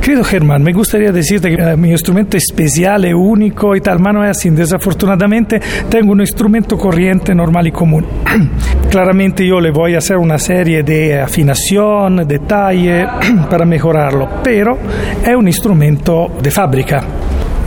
Querido 0.00 0.24
Germán, 0.24 0.62
me 0.62 0.72
gustaría 0.72 1.12
decirte 1.12 1.54
que 1.54 1.62
eh, 1.62 1.76
mi 1.76 1.90
instrumento 1.90 2.38
es 2.38 2.44
especial, 2.48 3.04
es 3.04 3.12
único 3.14 3.76
y 3.76 3.82
tal, 3.82 3.98
pero 3.98 4.14
no 4.14 4.24
es 4.24 4.30
así. 4.30 4.48
Desafortunadamente 4.48 5.60
tengo 5.90 6.12
un 6.12 6.22
instrumento 6.22 6.78
corriente, 6.78 7.34
normal 7.34 7.66
y 7.66 7.72
común. 7.72 8.06
Claramente 8.90 9.46
yo 9.46 9.60
le 9.60 9.70
voy 9.70 9.94
a 9.94 9.98
hacer 9.98 10.16
una 10.16 10.38
serie 10.38 10.82
de 10.82 11.20
afinación, 11.20 12.26
detalle 12.26 13.06
para 13.50 13.66
mejorarlo, 13.66 14.26
pero 14.42 14.78
es 15.22 15.36
un 15.36 15.46
instrumento 15.46 16.32
de 16.42 16.50
fábrica. 16.50 17.04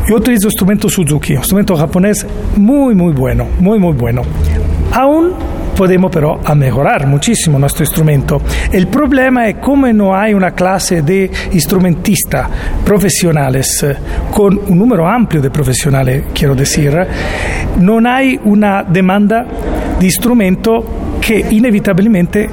Yo 0.09 0.15
utilizo 0.15 0.47
instrumento 0.47 0.89
Suzuki, 0.89 1.33
un 1.33 1.39
instrumento 1.39 1.75
japonés 1.75 2.25
muy, 2.57 2.95
muy 2.95 3.13
bueno, 3.13 3.45
muy, 3.59 3.77
muy 3.77 3.93
bueno. 3.93 4.23
Aún 4.91 5.33
podemos 5.79 6.11
pero 6.11 6.41
a 6.43 6.53
mejorar 6.55 7.07
muchísimo 7.07 7.57
nuestro 7.57 7.85
instrumento. 7.85 8.41
El 8.69 8.87
problema 8.87 9.47
es 9.47 9.55
como 9.59 9.87
no 9.93 10.13
hay 10.13 10.33
una 10.33 10.51
clase 10.51 11.01
de 11.03 11.31
instrumentistas 11.53 12.49
profesionales 12.83 13.83
eh, 13.83 13.95
con 14.29 14.59
un 14.67 14.77
número 14.77 15.07
amplio 15.07 15.41
de 15.41 15.49
profesionales, 15.49 16.25
quiero 16.33 16.53
decir, 16.53 16.93
no 17.79 17.99
hay 18.09 18.37
una 18.43 18.83
demanda 18.83 19.45
de 19.97 20.05
instrumento 20.05 20.83
que 21.21 21.45
inevitabilmente 21.49 22.49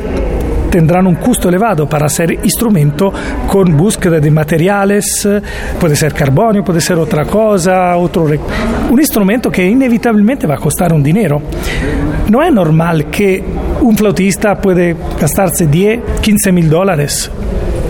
tendrán 0.70 1.07
un 1.07 1.16
costo 1.16 1.49
elevado 1.49 1.88
para 1.88 2.07
hacer 2.07 2.31
instrumento 2.33 3.12
con 3.49 3.77
búsqueda 3.77 4.20
de 4.20 4.31
materiales, 4.31 5.27
puede 5.81 5.96
ser 5.96 6.12
carbonio, 6.12 6.62
puede 6.62 6.81
ser 6.81 6.99
otra 6.99 7.25
cosa, 7.25 7.96
otro 7.96 8.27
un 8.90 9.01
instrumento 9.01 9.51
que 9.51 9.64
inevitabilmente 9.64 10.46
va 10.46 10.55
a 10.55 10.59
costar 10.59 10.92
un 10.92 11.03
dinero. 11.03 11.40
No 12.28 12.42
es 12.42 12.52
normal 12.52 13.06
que 13.06 13.42
un 13.80 13.96
flautista 13.96 14.56
puede 14.56 14.96
gastarse 15.20 15.66
10, 15.66 16.20
15 16.20 16.52
mil 16.52 16.68
dólares 16.68 17.30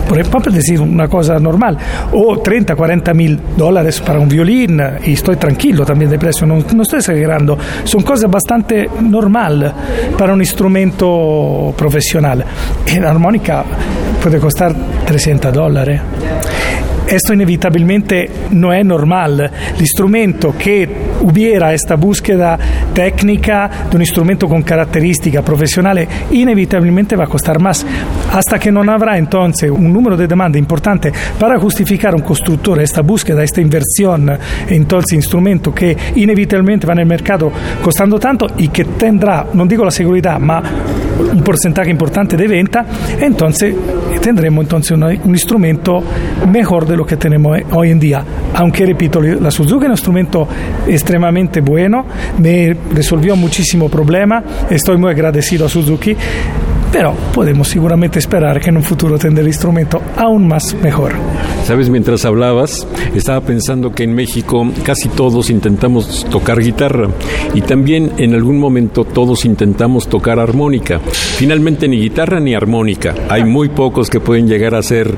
por 0.07 0.51
decir 0.51 0.79
una 0.79 1.07
cosa 1.07 1.37
normal, 1.37 1.77
o 2.13 2.39
30, 2.39 2.75
40 2.75 3.13
mil 3.13 3.39
dólares 3.57 3.99
para 4.01 4.19
un 4.19 4.29
violín, 4.29 4.81
y 5.05 5.13
estoy 5.13 5.35
tranquilo 5.35 5.85
también 5.85 6.09
de 6.09 6.17
precio, 6.17 6.47
no, 6.47 6.55
no 6.73 6.83
estoy 6.83 6.99
exagerando, 6.99 7.57
son 7.83 8.03
cosas 8.03 8.31
bastante 8.31 8.89
normal 9.01 9.73
para 10.17 10.33
un 10.33 10.39
instrumento 10.39 11.73
profesional. 11.77 12.43
Y 12.87 12.99
la 12.99 13.09
armónica 13.09 13.63
puede 14.21 14.39
costar 14.39 14.73
300 15.05 15.53
dólares. 15.53 16.01
Esto 17.07 17.33
inevitablemente 17.33 18.29
no 18.51 18.73
es 18.73 18.85
normal. 18.85 19.51
El 19.75 19.81
instrumento 19.81 20.53
que 20.57 21.06
hubiera 21.27 21.73
esta 21.73 21.95
búsqueda 21.95 22.57
técnica 22.93 23.69
de 23.89 23.95
un 23.95 24.01
instrumento 24.01 24.47
con 24.47 24.63
característica 24.63 25.41
profesional 25.41 26.07
inevitablemente 26.31 27.15
va 27.15 27.25
a 27.25 27.27
costar 27.27 27.59
más. 27.59 27.85
Hasta 28.33 28.59
que 28.59 28.71
no 28.71 28.81
habrá 28.91 29.17
entonces 29.17 29.69
un 29.69 29.91
número 29.91 30.15
de 30.15 30.27
demanda 30.27 30.57
importante 30.57 31.11
para 31.39 31.59
justificar 31.59 32.15
un 32.15 32.21
constructor 32.21 32.81
esta 32.81 33.01
búsqueda, 33.01 33.43
esta 33.43 33.61
inversión 33.61 34.31
en 34.69 34.85
todo 34.85 35.01
ese 35.01 35.15
instrumento 35.15 35.73
que 35.73 35.95
inevitablemente 36.15 36.87
va 36.87 36.93
en 36.93 36.99
el 36.99 37.05
mercado 37.05 37.51
costando 37.81 38.19
tanto 38.19 38.47
y 38.57 38.69
que 38.69 38.85
tendrá, 38.85 39.45
no 39.53 39.65
digo 39.65 39.83
la 39.83 39.91
seguridad, 39.91 40.39
ma 40.39 40.61
un 41.17 41.43
porcentaje 41.43 41.89
importante 41.89 42.37
de 42.37 42.47
venta, 42.47 42.85
entonces 43.19 43.75
tendremos 44.21 44.63
entonces 44.63 44.91
un, 44.91 45.03
un 45.03 45.31
instrumento 45.31 46.03
mejor 46.51 46.85
de 46.85 46.95
lo 46.95 47.05
que 47.05 47.17
tenemos 47.17 47.57
hoy 47.71 47.91
en 47.91 47.99
día. 47.99 48.23
Aunque, 48.53 48.85
repito, 48.85 49.19
la 49.21 49.51
Suzuki 49.51 49.85
es 49.85 49.87
un 49.87 49.91
instrumento 49.91 50.47
extremadamente 50.87 51.16
bueno, 51.61 52.05
me 52.39 52.75
resolvió 52.93 53.35
muchísimo 53.35 53.89
problema, 53.89 54.43
estoy 54.69 54.97
muy 54.97 55.11
agradecido 55.11 55.65
a 55.65 55.69
Suzuki, 55.69 56.15
pero 56.97 57.13
podemos 57.31 57.67
seguramente 57.67 58.17
esperar 58.17 58.59
que 58.59 58.71
en 58.71 58.77
un 58.77 58.81
futuro 58.81 59.19
tendrá 59.19 59.43
el 59.43 59.49
instrumento 59.49 60.01
aún 60.15 60.47
más 60.47 60.73
mejor. 60.81 61.11
Sabes, 61.63 61.91
mientras 61.91 62.25
hablabas, 62.25 62.87
estaba 63.13 63.41
pensando 63.41 63.91
que 63.91 64.01
en 64.01 64.15
México 64.15 64.67
casi 64.83 65.07
todos 65.09 65.51
intentamos 65.51 66.25
tocar 66.31 66.59
guitarra 66.59 67.09
y 67.53 67.61
también 67.61 68.13
en 68.17 68.33
algún 68.33 68.57
momento 68.57 69.03
todos 69.03 69.45
intentamos 69.45 70.07
tocar 70.07 70.39
armónica. 70.39 70.99
Finalmente 71.37 71.87
ni 71.87 71.99
guitarra 71.99 72.39
ni 72.39 72.55
armónica. 72.55 73.13
Hay 73.29 73.43
muy 73.43 73.69
pocos 73.69 74.09
que 74.09 74.19
pueden 74.19 74.47
llegar 74.47 74.73
a 74.73 74.81
ser 74.81 75.13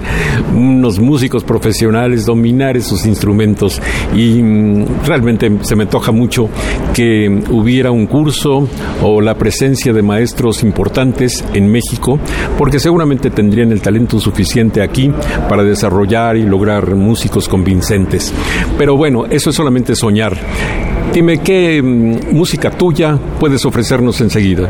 unos 0.53 0.99
músicos 0.99 1.45
profesionales, 1.45 2.25
dominar 2.25 2.75
esos 2.75 3.05
instrumentos 3.05 3.81
y 4.13 4.43
mm, 4.43 5.05
realmente 5.05 5.49
se 5.61 5.77
me 5.77 5.85
toja 5.85 6.11
mucho 6.11 6.49
que 6.93 7.29
hubiera 7.51 7.91
un 7.91 8.05
curso 8.05 8.67
o 9.01 9.21
la 9.21 9.35
presencia 9.35 9.93
de 9.93 10.01
maestros 10.01 10.61
importantes 10.61 11.45
en 11.53 11.68
México, 11.71 12.19
porque 12.57 12.79
seguramente 12.79 13.29
tendrían 13.29 13.71
el 13.71 13.81
talento 13.81 14.19
suficiente 14.19 14.81
aquí 14.81 15.11
para 15.47 15.63
desarrollar 15.63 16.37
y 16.37 16.43
lograr 16.43 16.95
músicos 16.95 17.47
convincentes. 17.47 18.33
Pero 18.77 18.97
bueno, 18.97 19.25
eso 19.29 19.49
es 19.49 19.55
solamente 19.55 19.95
soñar. 19.95 20.35
Dime, 21.13 21.39
¿qué 21.39 21.81
mm, 21.81 22.35
música 22.35 22.69
tuya 22.69 23.17
puedes 23.39 23.65
ofrecernos 23.65 24.21
enseguida? 24.21 24.69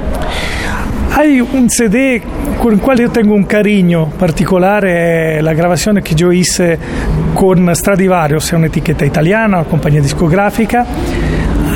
Hay 1.16 1.42
un 1.42 1.70
CD 1.70 2.22
con 2.62 2.74
el 2.74 2.80
cual 2.80 3.00
yo 3.00 3.10
tengo 3.10 3.34
un 3.34 3.44
cariño 3.44 4.10
particular, 4.12 4.86
es 4.86 5.44
la 5.44 5.54
grabación 5.54 6.02
que 6.02 6.16
yo 6.16 6.32
hice 6.32 6.78
con 7.34 7.76
Stradivarius, 7.76 8.46
es 8.46 8.54
una 8.54 8.68
etiqueta 8.68 9.06
italiana, 9.06 9.60
una 9.60 9.68
compañía 9.68 10.02
discográfica, 10.02 10.86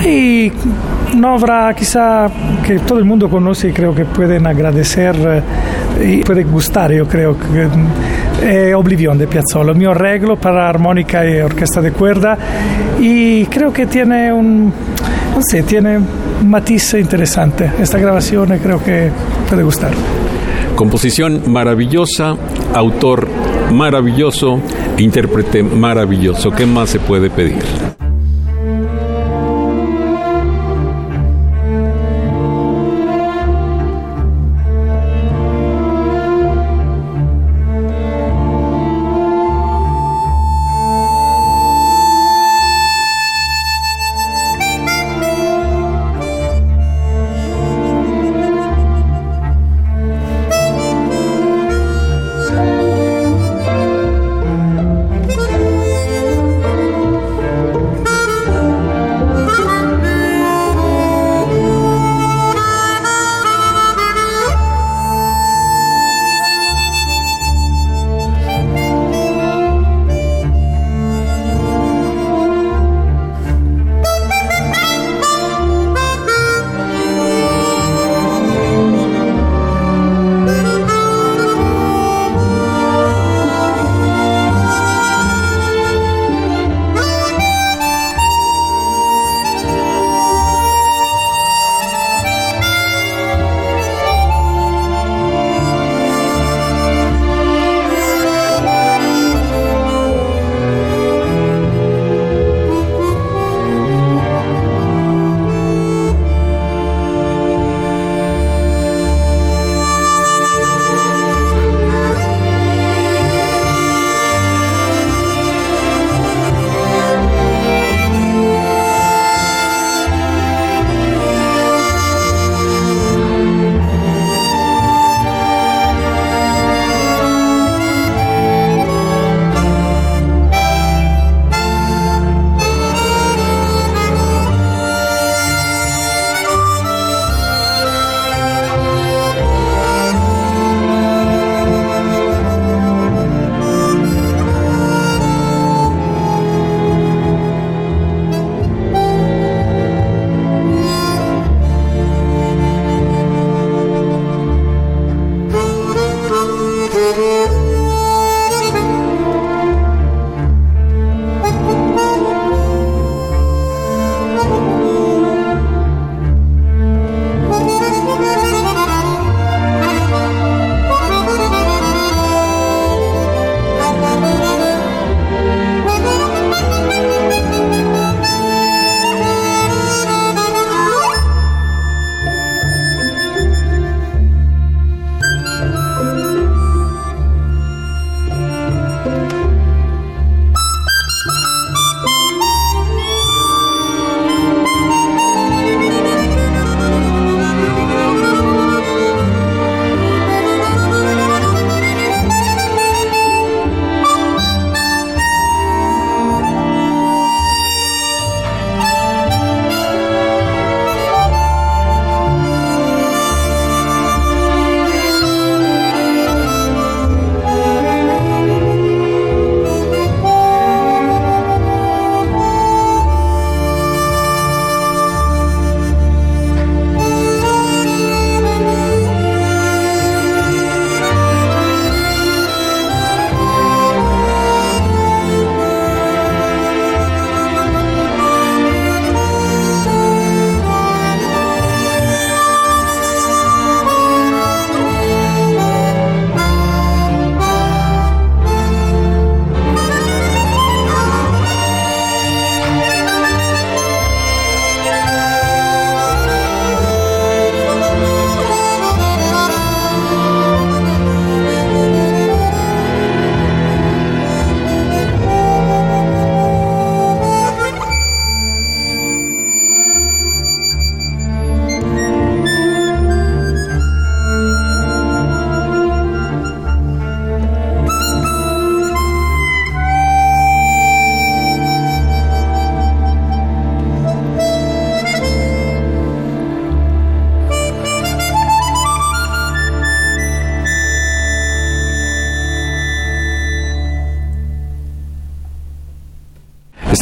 y 0.06 0.52
una 1.14 1.34
obra 1.34 1.74
quizá 1.74 2.30
que 2.66 2.80
todo 2.80 3.00
el 3.00 3.06
mundo 3.06 3.30
conoce 3.30 3.70
y 3.70 3.72
creo 3.72 3.94
que 3.94 4.06
pueden 4.06 4.48
agradecer 4.48 5.44
eh, 6.00 6.20
y 6.20 6.24
puede 6.24 6.44
gustar, 6.44 6.92
yo 6.92 7.08
creo 7.08 7.38
que 7.38 7.68
è 8.42 8.74
Oblivion 8.74 9.18
de 9.18 9.28
Piazzolla, 9.28 9.74
mio 9.74 9.92
arreglo 9.92 10.36
para 10.36 10.68
armónica 10.68 11.26
y 11.26 11.40
orquesta 11.40 11.82
de 11.82 11.92
cuerda 11.92 12.38
y 13.00 13.46
creo 13.46 13.72
que 13.72 13.86
tiene 13.86 14.34
un, 14.34 14.66
no 14.66 15.42
sé, 15.42 15.64
tiene 15.64 15.98
un 15.98 16.50
matiz 16.50 16.94
interesante. 16.96 17.72
Esta 17.80 17.98
grabación 17.98 18.58
creo 18.62 18.84
que 18.84 19.10
puede 19.48 19.64
gustar. 19.64 19.94
Composición 20.76 21.44
maravillosa, 21.48 22.36
autor 22.74 23.28
maravilloso, 23.72 24.60
intérprete 24.98 25.64
maravilloso. 25.64 26.52
¿Qué 26.52 26.66
más 26.66 26.90
se 26.90 27.00
puede 27.00 27.30
pedir? 27.30 27.64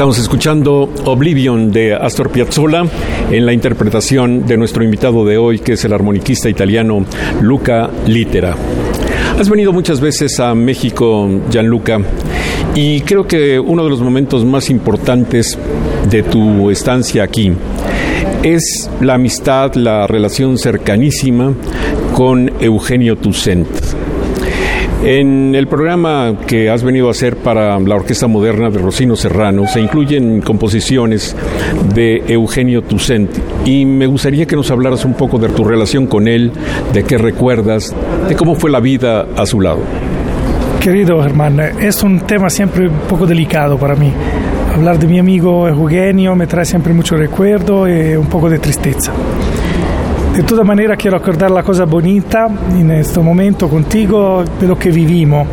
Estamos 0.01 0.17
escuchando 0.17 0.89
Oblivion 1.05 1.71
de 1.71 1.93
Astor 1.93 2.31
Piazzolla 2.31 2.85
en 3.29 3.45
la 3.45 3.53
interpretación 3.53 4.47
de 4.47 4.57
nuestro 4.57 4.83
invitado 4.83 5.23
de 5.23 5.37
hoy, 5.37 5.59
que 5.59 5.73
es 5.73 5.85
el 5.85 5.93
armoniquista 5.93 6.49
italiano 6.49 7.05
Luca 7.39 7.87
Litera. 8.07 8.55
Has 9.39 9.47
venido 9.47 9.71
muchas 9.71 10.01
veces 10.01 10.39
a 10.39 10.55
México, 10.55 11.29
Gianluca, 11.51 11.99
y 12.73 13.01
creo 13.01 13.27
que 13.27 13.59
uno 13.59 13.83
de 13.83 13.91
los 13.91 14.01
momentos 14.01 14.43
más 14.43 14.71
importantes 14.71 15.55
de 16.09 16.23
tu 16.23 16.71
estancia 16.71 17.21
aquí 17.21 17.51
es 18.41 18.89
la 19.01 19.13
amistad, 19.13 19.75
la 19.75 20.07
relación 20.07 20.57
cercanísima 20.57 21.53
con 22.15 22.51
Eugenio 22.59 23.17
Tucent. 23.17 23.80
En 25.03 25.55
el 25.55 25.67
programa 25.67 26.35
que 26.45 26.69
has 26.69 26.83
venido 26.83 27.07
a 27.07 27.11
hacer 27.11 27.35
para 27.37 27.79
la 27.79 27.95
Orquesta 27.95 28.27
Moderna 28.27 28.69
de 28.69 28.77
Rocino 28.77 29.15
Serrano 29.15 29.65
se 29.65 29.81
incluyen 29.81 30.41
composiciones 30.41 31.35
de 31.95 32.21
Eugenio 32.27 32.83
Tucent 32.83 33.31
y 33.65 33.83
me 33.83 34.05
gustaría 34.05 34.45
que 34.45 34.55
nos 34.55 34.69
hablaras 34.69 35.03
un 35.03 35.15
poco 35.15 35.39
de 35.39 35.49
tu 35.49 35.63
relación 35.63 36.05
con 36.05 36.27
él, 36.27 36.51
de 36.93 37.03
qué 37.03 37.17
recuerdas, 37.17 37.95
de 38.29 38.35
cómo 38.35 38.53
fue 38.53 38.69
la 38.69 38.79
vida 38.79 39.25
a 39.35 39.47
su 39.47 39.59
lado. 39.59 39.79
Querido 40.79 41.23
Germán, 41.23 41.59
es 41.59 42.03
un 42.03 42.19
tema 42.19 42.51
siempre 42.51 42.87
un 42.87 42.99
poco 43.09 43.25
delicado 43.25 43.79
para 43.79 43.95
mí. 43.95 44.13
Hablar 44.75 44.99
de 44.99 45.07
mi 45.07 45.17
amigo 45.17 45.67
Eugenio 45.67 46.35
me 46.35 46.45
trae 46.45 46.65
siempre 46.65 46.93
mucho 46.93 47.17
recuerdo 47.17 47.89
y 47.89 48.15
un 48.15 48.27
poco 48.27 48.51
de 48.51 48.59
tristeza. 48.59 49.11
De 50.35 50.43
todas 50.43 50.65
maneras 50.65 50.97
quiero 50.97 51.17
acordar 51.17 51.51
la 51.51 51.61
cosa 51.61 51.83
bonita 51.83 52.47
en 52.77 52.89
este 52.91 53.19
momento 53.19 53.67
contigo 53.67 54.45
de 54.59 54.65
lo 54.65 54.79
que 54.79 54.89
vivimos. 54.89 55.45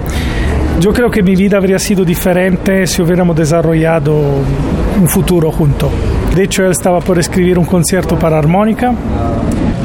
Yo 0.78 0.92
creo 0.92 1.10
que 1.10 1.20
mi 1.20 1.34
vida 1.34 1.56
habría 1.56 1.80
sido 1.80 2.04
diferente 2.04 2.86
si 2.86 3.02
hubiéramos 3.02 3.34
desarrollado 3.34 4.14
un 5.00 5.08
futuro 5.08 5.50
juntos. 5.50 5.90
De 6.32 6.44
hecho, 6.44 6.64
él 6.64 6.70
estaba 6.70 7.00
por 7.00 7.18
escribir 7.18 7.58
un 7.58 7.64
concierto 7.64 8.16
para 8.16 8.38
armónica. 8.38 8.94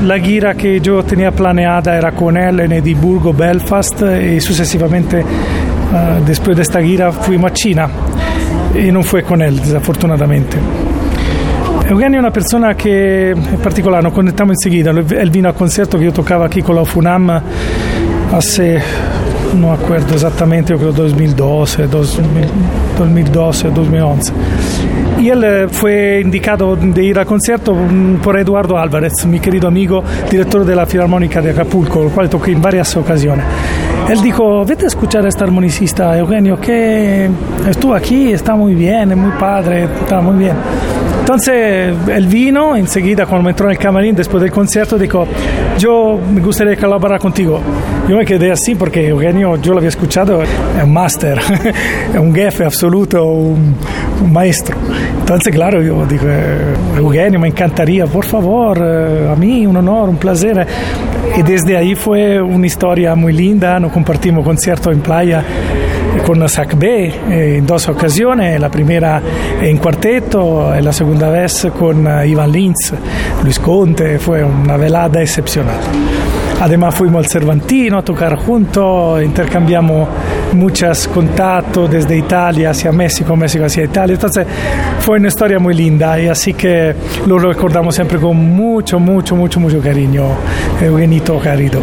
La 0.06 0.20
gira 0.20 0.54
que 0.54 0.80
yo 0.80 1.04
tenía 1.04 1.32
planeada 1.32 1.98
era 1.98 2.12
con 2.12 2.38
él 2.38 2.60
en 2.60 2.74
Edimburgo, 2.74 3.34
Belfast 3.34 4.04
y 4.04 4.40
sucesivamente 4.40 5.22
uh, 5.22 6.24
después 6.24 6.56
de 6.56 6.62
esta 6.62 6.84
gira 6.84 7.12
fuimos 7.12 7.50
a 7.50 7.54
China 7.54 7.90
y 8.76 8.92
no 8.92 9.02
fue 9.02 9.24
con 9.24 9.42
él, 9.42 9.60
desafortunadamente. 9.60 10.58
Eugenio 11.86 12.18
è 12.18 12.20
una 12.20 12.32
persona 12.32 12.76
che 12.76 13.32
è 13.32 13.56
particolare, 13.62 14.04
nos 14.04 14.14
conectamos 14.14 14.54
enseguida. 14.54 14.92
Él 14.92 15.30
vino 15.30 15.50
al 15.50 15.54
concierto 15.54 15.98
que 15.98 16.06
yo 16.06 16.12
tocaba 16.14 16.46
aquí 16.46 16.62
con 16.62 16.76
la 16.76 16.86
FUNAM 16.86 17.42
hace, 18.32 18.82
no 19.56 19.74
acuerdo 19.74 20.16
esattamente, 20.16 20.72
yo 20.74 20.80
creo 20.80 20.92
2012, 20.94 21.88
2012, 21.88 23.70
2011. 23.70 24.34
Y 25.20 25.30
él 25.30 25.68
fue 25.70 26.22
indicado 26.22 26.76
de 26.76 27.04
ir 27.04 27.20
al 27.20 27.26
concierto 27.26 27.76
por 28.24 28.40
Eduardo 28.40 28.78
Álvarez, 28.78 29.26
mi 29.28 29.40
querido 29.40 29.68
amigo, 29.68 30.04
director 30.32 30.66
de 30.66 30.76
la 30.76 30.86
Filarmónica 30.86 31.42
de 31.42 31.52
Acapulco, 31.52 32.00
con 32.00 32.08
el 32.08 32.12
cual 32.12 32.30
toqué 32.30 32.52
en 32.54 32.62
varias 32.62 32.96
ocasiones. 32.96 33.46
Él 34.10 34.22
dijo, 34.22 34.66
vete 34.66 34.86
a 34.86 34.88
escuchar 34.88 35.26
a 35.26 35.30
este 35.30 35.44
armonicista, 35.44 36.18
Eugenio, 36.18 36.60
que 36.60 37.30
estuvo 37.68 37.96
aquí, 37.96 38.32
está 38.32 38.56
muy 38.56 38.76
bien, 38.76 39.12
es 39.12 39.18
muy 39.18 39.32
padre, 39.40 39.86
está 39.86 40.22
muy 40.22 40.38
bien. 40.38 40.56
Entonces 41.24 41.96
él 42.10 42.28
vino 42.28 42.76
enseguida 42.76 43.26
cuando 43.26 43.46
me 43.46 43.52
entró 43.52 43.68
en 43.68 43.72
el 43.72 43.78
camarín 43.78 44.14
después 44.14 44.44
del 44.44 44.52
concierto 44.52 44.98
dijo 44.98 45.26
yo 45.80 46.20
me 46.34 46.42
gustaría 46.42 46.76
colaborar 46.76 47.18
contigo 47.18 47.62
yo 48.10 48.18
me 48.18 48.26
quedé 48.26 48.52
así 48.52 48.76
porque 48.76 49.08
Eugenio 49.08 49.56
yo 49.56 49.72
lo 49.72 49.78
había 49.78 49.88
escuchado 49.88 50.44
es 50.44 50.50
un 50.84 50.92
máster 50.92 51.40
es 52.14 52.20
un 52.20 52.36
jefe 52.36 52.66
absoluto 52.66 53.24
un, 53.24 53.74
un, 54.22 54.34
maestro. 54.34 54.76
Entonces 55.22 55.56
claro 55.56 55.82
yo 55.82 56.06
dije 56.06 56.28
Eugenio 56.98 57.40
me 57.40 57.48
encantaría 57.48 58.06
por 58.06 58.26
favor 58.26 58.78
eh, 58.82 59.30
a 59.32 59.36
mí 59.38 59.66
un 59.66 59.78
honor 59.78 60.10
un 60.10 60.18
placer 60.18 60.68
y 61.36 61.42
desde 61.42 61.78
ahí 61.78 61.96
fue 61.96 62.42
una 62.42 62.68
historia 62.68 63.16
muy 63.16 63.34
linda. 63.34 63.80
Nos 63.80 63.92
compartimos 63.92 64.46
concierto 64.46 64.92
en 64.92 65.02
playa 65.02 65.44
con 66.26 66.48
SAC 66.48 66.78
B 66.78 67.06
eh, 67.06 67.58
en 67.58 67.66
dos 67.66 67.90
ocasiones, 67.90 68.60
la 68.60 68.70
primera 68.70 69.22
en 69.62 69.78
cuarteto 69.78 70.74
y 70.78 70.82
la 70.82 70.94
segunda 70.94 71.30
vez 71.30 71.68
con 71.78 72.06
uh, 72.06 72.24
Ivan 72.24 72.52
Lins, 72.52 72.94
Luis 73.44 73.60
Conte, 73.60 74.20
fue 74.20 74.44
una 74.44 74.78
velada 74.78 75.22
excepcional. 75.22 75.80
Además 76.62 76.96
fuimos 76.96 77.26
al 77.26 77.30
Cervantino 77.30 78.00
a 78.00 78.02
tocar 78.04 78.36
juntos, 78.38 79.22
intercambiamos 79.22 80.08
muchos 80.54 81.08
contactos 81.10 81.90
desde 81.90 82.18
Italia 82.18 82.70
hacia 82.70 82.92
México, 82.92 83.36
México 83.36 83.66
hacia 83.66 83.84
Italia. 83.84 84.14
Entonces 84.14 84.46
fue 85.00 85.18
una 85.18 85.28
historia 85.28 85.60
muy 85.60 85.74
linda 85.74 86.20
y 86.20 86.28
así 86.28 86.54
que 86.54 86.96
lo 87.26 87.38
recordamos 87.38 87.96
siempre 87.96 88.20
con 88.20 88.38
mucho, 88.38 89.00
mucho, 89.00 89.36
mucho, 89.36 89.60
mucho 89.60 89.82
cariño, 89.82 90.26
Eugenito 90.82 91.40
querido 91.40 91.82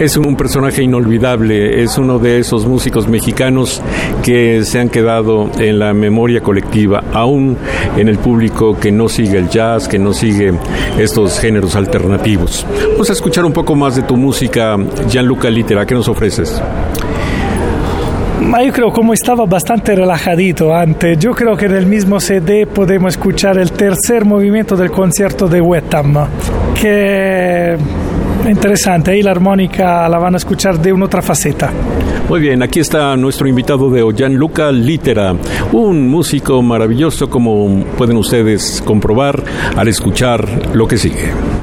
es 0.00 0.16
un 0.16 0.34
personaje 0.34 0.82
inolvidable, 0.82 1.82
es 1.82 1.98
uno 1.98 2.18
de 2.18 2.38
esos 2.38 2.66
músicos 2.66 3.06
mexicanos 3.06 3.82
que 4.22 4.64
se 4.64 4.80
han 4.80 4.88
quedado 4.88 5.50
en 5.58 5.78
la 5.78 5.92
memoria 5.92 6.40
colectiva, 6.40 7.04
aún 7.12 7.58
en 7.98 8.08
el 8.08 8.18
público 8.18 8.78
que 8.78 8.90
no 8.90 9.10
sigue 9.10 9.36
el 9.36 9.50
jazz, 9.50 9.86
que 9.86 9.98
no 9.98 10.14
sigue 10.14 10.54
estos 10.98 11.38
géneros 11.38 11.76
alternativos. 11.76 12.66
Vamos 12.92 13.10
a 13.10 13.12
escuchar 13.12 13.44
un 13.44 13.52
poco 13.52 13.74
más 13.74 13.94
de 13.94 14.02
tu 14.02 14.16
música, 14.16 14.78
Gianluca 15.06 15.50
Litera, 15.50 15.84
¿qué 15.84 15.94
nos 15.94 16.08
ofreces? 16.08 16.60
yo 18.64 18.72
creo 18.72 18.90
como 18.90 19.12
estaba 19.12 19.46
bastante 19.46 19.94
relajadito 19.94 20.74
antes, 20.74 21.18
yo 21.18 21.32
creo 21.32 21.56
que 21.56 21.66
en 21.66 21.76
el 21.76 21.86
mismo 21.86 22.20
CD 22.20 22.66
podemos 22.66 23.14
escuchar 23.14 23.58
el 23.58 23.70
tercer 23.72 24.24
movimiento 24.24 24.76
del 24.76 24.90
concierto 24.90 25.46
de 25.46 25.60
Wetham, 25.60 26.26
que 26.80 27.76
interesante, 28.48 29.10
ahí 29.12 29.22
la 29.22 29.30
armónica 29.30 30.08
la 30.08 30.18
van 30.18 30.34
a 30.34 30.38
escuchar 30.38 30.78
de 30.78 30.92
una 30.92 31.06
otra 31.06 31.22
faceta. 31.22 31.70
Muy 32.28 32.40
bien, 32.40 32.62
aquí 32.62 32.80
está 32.80 33.16
nuestro 33.16 33.48
invitado 33.48 33.90
de 33.90 34.04
Gianluca 34.14 34.70
Litera, 34.70 35.34
un 35.72 36.08
músico 36.08 36.62
maravilloso 36.62 37.28
como 37.28 37.84
pueden 37.98 38.16
ustedes 38.16 38.82
comprobar 38.84 39.42
al 39.76 39.88
escuchar 39.88 40.74
lo 40.74 40.86
que 40.86 40.96
sigue. 40.96 41.59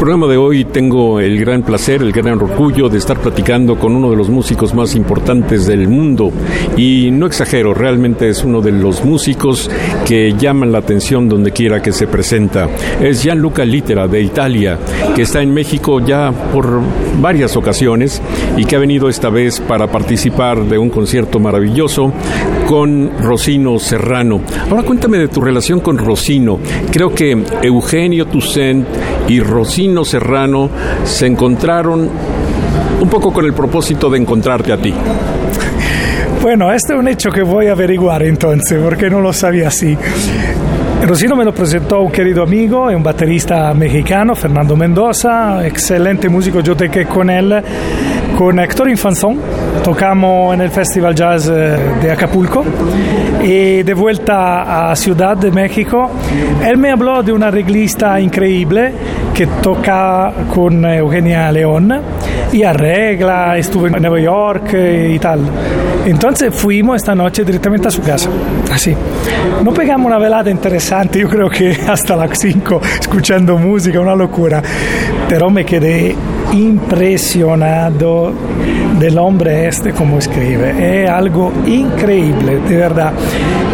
Programa 0.00 0.26
de 0.28 0.38
hoy 0.38 0.64
tengo 0.64 1.20
el 1.20 1.38
gran 1.38 1.62
placer, 1.62 2.00
el 2.00 2.10
gran 2.10 2.40
orgullo 2.40 2.88
de 2.88 2.96
estar 2.96 3.20
platicando 3.20 3.78
con 3.78 3.94
uno 3.94 4.08
de 4.08 4.16
los 4.16 4.30
músicos 4.30 4.72
más 4.72 4.94
importantes 4.94 5.66
del 5.66 5.88
mundo. 5.88 6.32
Y 6.74 7.10
no 7.10 7.26
exagero, 7.26 7.74
realmente 7.74 8.30
es 8.30 8.42
uno 8.42 8.62
de 8.62 8.72
los 8.72 9.04
músicos 9.04 9.70
que 10.06 10.32
llaman 10.38 10.72
la 10.72 10.78
atención 10.78 11.28
donde 11.28 11.50
quiera 11.52 11.82
que 11.82 11.92
se 11.92 12.06
presenta. 12.06 12.66
Es 12.98 13.22
Gianluca 13.22 13.62
Litera 13.62 14.08
de 14.08 14.22
Italia, 14.22 14.78
que 15.14 15.20
está 15.20 15.42
en 15.42 15.52
México 15.52 16.00
ya 16.00 16.32
por 16.50 16.80
varias 17.20 17.54
ocasiones 17.58 18.22
y 18.56 18.64
que 18.64 18.76
ha 18.76 18.78
venido 18.78 19.06
esta 19.10 19.28
vez 19.28 19.60
para 19.60 19.86
participar 19.88 20.64
de 20.64 20.78
un 20.78 20.88
concierto 20.88 21.38
maravilloso 21.38 22.10
con 22.66 23.10
Rosino 23.20 23.78
Serrano. 23.78 24.40
Ahora 24.70 24.82
cuéntame 24.82 25.18
de 25.18 25.28
tu 25.28 25.42
relación 25.42 25.80
con 25.80 25.98
Rosino. 25.98 26.58
Creo 26.90 27.14
que 27.14 27.36
Eugenio 27.62 28.26
Toussaint 28.28 28.86
y 29.30 29.38
Rosino 29.38 30.04
Serrano 30.04 30.68
se 31.04 31.26
encontraron 31.26 32.08
un 33.00 33.08
poco 33.08 33.32
con 33.32 33.44
el 33.44 33.52
propósito 33.52 34.10
de 34.10 34.18
encontrarte 34.18 34.72
a 34.72 34.76
ti. 34.76 34.92
Bueno, 36.42 36.72
este 36.72 36.94
es 36.94 36.98
un 36.98 37.06
hecho 37.06 37.30
que 37.30 37.42
voy 37.42 37.68
a 37.68 37.72
averiguar 37.72 38.24
entonces, 38.24 38.80
porque 38.82 39.08
no 39.08 39.20
lo 39.20 39.32
sabía 39.32 39.68
así. 39.68 39.96
Rosino 41.06 41.34
me 41.34 41.44
lo 41.44 41.54
presentó 41.54 42.00
un 42.00 42.10
querido 42.10 42.42
amigo, 42.42 42.90
es 42.90 42.96
un 42.96 43.02
baterista 43.02 43.72
mexicano, 43.72 44.34
Fernando 44.34 44.76
Mendoza, 44.76 45.66
excelente 45.66 46.28
músico, 46.28 46.60
yo 46.60 46.76
toqué 46.76 47.06
con 47.06 47.30
él, 47.30 47.62
con 48.36 48.58
Héctor 48.58 48.90
Infanzón, 48.90 49.38
tocamos 49.82 50.54
en 50.54 50.60
el 50.60 50.70
Festival 50.70 51.14
Jazz 51.14 51.48
eh, 51.48 51.78
de 52.02 52.10
Acapulco 52.10 52.62
y 53.42 53.82
de 53.82 53.94
vuelta 53.94 54.90
a 54.90 54.96
Ciudad 54.96 55.38
de 55.38 55.50
México, 55.50 56.10
él 56.66 56.76
me 56.76 56.90
habló 56.90 57.22
de 57.22 57.32
una 57.32 57.48
arreglista 57.48 58.20
increíble 58.20 58.92
que 59.40 59.46
toca 59.62 60.30
con 60.52 60.84
Eugenia 60.84 61.50
León 61.50 61.98
y 62.52 62.62
arregla, 62.62 63.56
estuvo 63.56 63.86
en 63.86 63.94
Nueva 63.94 64.20
York 64.20 64.74
y 64.74 65.18
tal. 65.18 65.40
Entonces 66.04 66.54
fuimos 66.54 66.96
esta 66.96 67.14
noche 67.14 67.42
directamente 67.42 67.88
a 67.88 67.90
su 67.90 68.02
casa, 68.02 68.28
así. 68.70 68.94
No 69.64 69.72
pegamos 69.72 70.08
una 70.08 70.18
velada 70.18 70.50
interesante, 70.50 71.20
yo 71.20 71.28
creo 71.30 71.48
que 71.48 71.74
hasta 71.88 72.16
las 72.16 72.38
5, 72.38 72.82
escuchando 73.00 73.56
música, 73.56 73.98
una 73.98 74.14
locura, 74.14 74.62
pero 75.26 75.48
me 75.48 75.64
quedé 75.64 76.14
impresionado 76.52 78.34
del 78.98 79.16
hombre 79.16 79.68
este 79.68 79.92
como 79.92 80.18
escribe, 80.18 81.04
es 81.04 81.08
algo 81.08 81.50
increíble, 81.66 82.58
de 82.68 82.76
verdad. 82.76 83.14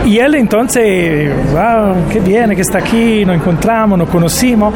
Y 0.07 0.21
él 0.21 0.37
entonces, 0.37 1.29
wow, 1.53 2.09
qué 2.09 2.21
viene, 2.21 2.55
que 2.55 2.63
está 2.63 2.79
aquí, 2.79 3.25
nos 3.25 3.35
encontramos, 3.35 3.99
nos 3.99 4.09
conocimos. 4.09 4.73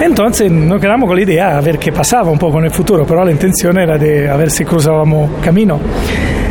Entonces 0.00 0.52
nos 0.52 0.80
quedamos 0.80 1.08
con 1.08 1.16
la 1.16 1.22
idea 1.22 1.56
de 1.56 1.62
ver 1.62 1.78
qué 1.80 1.90
pasaba 1.90 2.30
un 2.30 2.38
poco 2.38 2.60
en 2.60 2.66
el 2.66 2.70
futuro, 2.70 3.04
pero 3.04 3.24
la 3.24 3.32
intención 3.32 3.76
era 3.76 3.98
de 3.98 4.30
a 4.30 4.36
ver 4.36 4.52
si 4.52 4.64
cruzábamos 4.64 5.30
camino. 5.42 5.80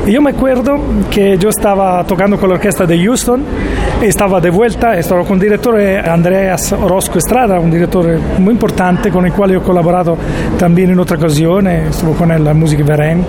Y 0.06 0.12
yo 0.12 0.22
me 0.22 0.32
acuerdo 0.32 0.78
que 1.10 1.38
yo 1.38 1.48
estaba 1.48 2.04
tocando 2.04 2.38
con 2.38 2.50
la 2.50 2.56
orquesta 2.56 2.86
de 2.86 3.02
Houston, 3.02 3.46
estaba 4.02 4.42
de 4.42 4.50
vuelta, 4.50 4.98
estaba 4.98 5.24
con 5.24 5.36
el 5.36 5.40
director 5.40 5.80
Andreas 5.80 6.74
Orozco 6.74 7.18
Estrada, 7.18 7.62
un 7.62 7.72
director 7.72 8.20
muy 8.40 8.54
importante 8.54 9.10
con 9.10 9.26
el 9.26 9.32
cual 9.32 9.52
yo 9.52 9.60
he 9.60 9.64
colaborado 9.64 10.18
también 10.60 10.90
en 10.90 11.00
otra 11.00 11.16
ocasión, 11.16 11.66
estuvo 11.68 12.12
con 12.14 12.30
él 12.32 12.44
la 12.44 12.54
Music 12.54 12.84
Veren 12.84 13.24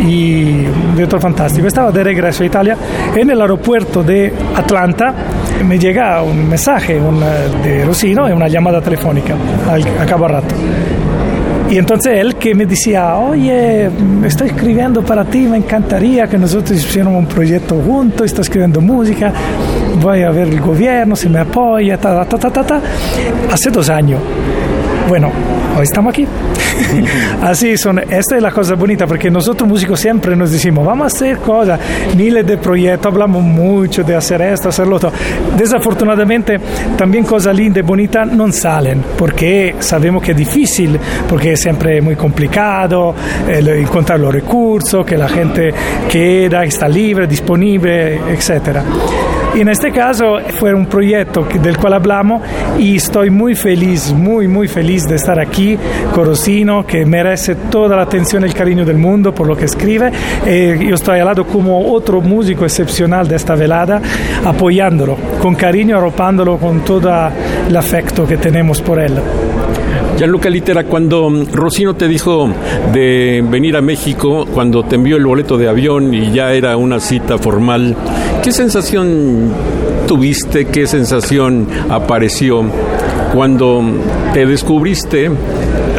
y 0.00 0.66
un 0.66 0.94
director 0.94 1.20
fantástico. 1.20 1.66
Estaba 1.66 1.90
de 1.92 2.04
regreso 2.04 2.42
a 2.42 2.46
Italia 2.46 2.76
en 3.14 3.30
el 3.30 3.40
aeropuerto 3.40 4.02
de 4.02 4.32
Atlanta 4.54 5.14
me 5.64 5.78
llega 5.78 6.22
un 6.22 6.48
mensaje 6.48 6.98
un, 6.98 7.20
de 7.62 7.84
Rosino 7.84 8.28
y 8.28 8.32
una 8.32 8.48
llamada 8.48 8.80
telefónica 8.80 9.34
al, 9.68 9.82
a 10.00 10.06
cabo 10.06 10.26
rato. 10.26 10.54
Y 11.70 11.78
entonces 11.78 12.18
él 12.18 12.34
que 12.34 12.52
me 12.54 12.66
decía, 12.66 13.14
oye, 13.14 13.88
estoy 14.24 14.48
escribiendo 14.48 15.02
para 15.02 15.24
ti, 15.24 15.46
me 15.46 15.56
encantaría 15.56 16.26
que 16.26 16.36
nosotros 16.36 16.72
hiciéramos 16.72 17.20
un 17.20 17.26
proyecto 17.26 17.76
juntos, 17.76 18.26
estoy 18.26 18.42
escribiendo 18.42 18.80
música, 18.80 19.32
voy 20.02 20.22
a 20.22 20.30
ver 20.30 20.48
el 20.48 20.60
gobierno, 20.60 21.14
si 21.14 21.28
me 21.28 21.38
apoya, 21.38 21.96
ta, 21.96 22.24
ta, 22.24 22.36
ta, 22.38 22.50
ta, 22.50 22.64
ta. 22.64 22.80
Hace 23.52 23.70
dos 23.70 23.88
años. 23.88 24.20
Bueno, 25.10 25.32
hoy 25.76 25.82
estamos 25.82 26.12
aquí. 26.12 26.24
Así 27.42 27.76
son, 27.76 27.98
esta 27.98 28.36
es 28.36 28.40
la 28.40 28.52
cosa 28.52 28.76
bonita 28.76 29.08
porque 29.08 29.28
nosotros 29.28 29.68
músicos 29.68 29.98
siempre 29.98 30.36
nos 30.36 30.52
decimos, 30.52 30.86
vamos 30.86 31.02
a 31.02 31.06
hacer 31.08 31.38
cosas, 31.38 31.80
miles 32.16 32.46
de 32.46 32.56
proyectos, 32.58 33.12
hablamos 33.12 33.42
mucho 33.42 34.04
de 34.04 34.14
hacer 34.14 34.40
esto, 34.40 34.68
hacerlo 34.68 34.94
otro. 34.94 35.10
Desafortunadamente 35.58 36.60
también 36.96 37.24
cosas 37.24 37.56
lindas 37.56 37.82
y 37.82 37.86
bonitas 37.88 38.30
no 38.30 38.52
salen 38.52 39.02
porque 39.18 39.74
sabemos 39.80 40.22
que 40.22 40.30
es 40.30 40.36
difícil, 40.36 40.96
porque 41.28 41.54
es 41.54 41.60
siempre 41.60 42.00
muy 42.00 42.14
complicado 42.14 43.12
encontrar 43.48 44.20
los 44.20 44.32
recursos, 44.32 45.04
que 45.04 45.18
la 45.18 45.28
gente 45.28 45.74
queda, 46.08 46.62
está 46.62 46.86
libre, 46.86 47.26
disponible, 47.26 48.14
etcétera. 48.32 48.84
En 49.54 49.68
este 49.68 49.90
caso 49.90 50.38
fue 50.58 50.72
un 50.72 50.86
proyecto 50.86 51.46
del 51.60 51.76
cual 51.76 51.94
hablamos 51.94 52.42
y 52.78 52.96
estoy 52.96 53.30
muy 53.30 53.54
feliz, 53.56 54.12
muy, 54.12 54.46
muy 54.46 54.68
feliz 54.68 55.06
de 55.08 55.16
estar 55.16 55.40
aquí 55.40 55.76
con 56.14 56.26
Rosino, 56.26 56.86
que 56.86 57.04
merece 57.04 57.56
toda 57.56 57.96
la 57.96 58.02
atención 58.02 58.42
y 58.42 58.46
el 58.46 58.54
cariño 58.54 58.84
del 58.84 58.96
mundo 58.96 59.34
por 59.34 59.48
lo 59.48 59.56
que 59.56 59.64
escribe. 59.64 60.12
Eh, 60.46 60.78
yo 60.88 60.94
estoy 60.94 61.18
al 61.18 61.26
lado 61.26 61.44
como 61.46 61.92
otro 61.92 62.20
músico 62.20 62.64
excepcional 62.64 63.26
de 63.26 63.36
esta 63.36 63.56
velada, 63.56 64.00
apoyándolo 64.44 65.16
con 65.42 65.56
cariño, 65.56 65.98
arropándolo 65.98 66.56
con 66.56 66.84
todo 66.84 67.10
el 67.68 67.76
afecto 67.76 68.26
que 68.26 68.36
tenemos 68.36 68.80
por 68.80 69.00
él. 69.00 69.20
Gianluca 70.20 70.50
Litera, 70.50 70.84
cuando 70.84 71.30
Rosino 71.50 71.96
te 71.96 72.06
dijo 72.06 72.50
de 72.92 73.42
venir 73.42 73.74
a 73.74 73.80
México, 73.80 74.44
cuando 74.52 74.82
te 74.82 74.96
envió 74.96 75.16
el 75.16 75.24
boleto 75.24 75.56
de 75.56 75.66
avión 75.66 76.12
y 76.12 76.30
ya 76.30 76.52
era 76.52 76.76
una 76.76 77.00
cita 77.00 77.38
formal, 77.38 77.96
¿qué 78.42 78.52
sensación 78.52 79.50
tuviste? 80.06 80.66
¿Qué 80.66 80.86
sensación 80.86 81.66
apareció 81.88 82.62
cuando 83.32 83.82
te 84.34 84.44
descubriste 84.44 85.30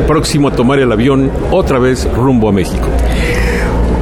próximo 0.06 0.50
a 0.50 0.52
tomar 0.52 0.78
el 0.78 0.92
avión 0.92 1.32
otra 1.50 1.80
vez 1.80 2.08
rumbo 2.16 2.48
a 2.48 2.52
México? 2.52 2.90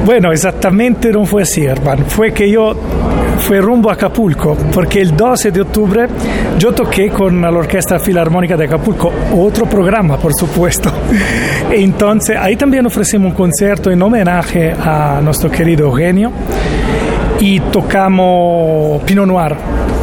Bueno, 0.04 0.32
exactamente 0.32 1.10
no 1.12 1.24
fue 1.24 1.44
así, 1.44 1.64
hermano. 1.64 2.04
Fue 2.06 2.34
que 2.34 2.50
yo 2.50 2.74
fui 3.38 3.58
rumbo 3.58 3.88
a 3.88 3.94
Acapulco, 3.94 4.54
porque 4.72 5.00
el 5.00 5.16
12 5.16 5.50
de 5.50 5.60
octubre 5.62 6.06
yo 6.60 6.72
toqué 6.72 7.08
con 7.08 7.40
la 7.40 7.50
Orquesta 7.50 7.98
Filarmónica 7.98 8.54
de 8.54 8.66
Acapulco, 8.66 9.10
otro 9.34 9.64
programa, 9.64 10.18
por 10.18 10.34
supuesto. 10.38 10.92
Entonces, 11.72 12.36
ahí 12.38 12.54
también 12.54 12.84
ofrecimos 12.84 13.30
un 13.30 13.34
concierto 13.34 13.90
en 13.90 14.02
homenaje 14.02 14.70
a 14.70 15.22
nuestro 15.22 15.50
querido 15.50 15.86
Eugenio 15.86 16.30
y 17.40 17.60
tocamos 17.60 19.02
Pinot 19.04 19.26
Noir, 19.26 19.56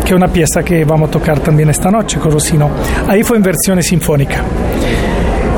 que 0.03 0.09
es 0.09 0.15
una 0.15 0.29
pieza 0.29 0.63
que 0.63 0.83
vamos 0.83 1.09
a 1.09 1.11
tocar 1.11 1.39
también 1.41 1.69
esta 1.69 1.91
noche 1.91 2.17
con 2.17 2.31
Rosino. 2.31 2.71
Ahí 3.07 3.21
fue 3.21 3.37
en 3.37 3.43
versión 3.43 3.83
sinfónica. 3.83 4.43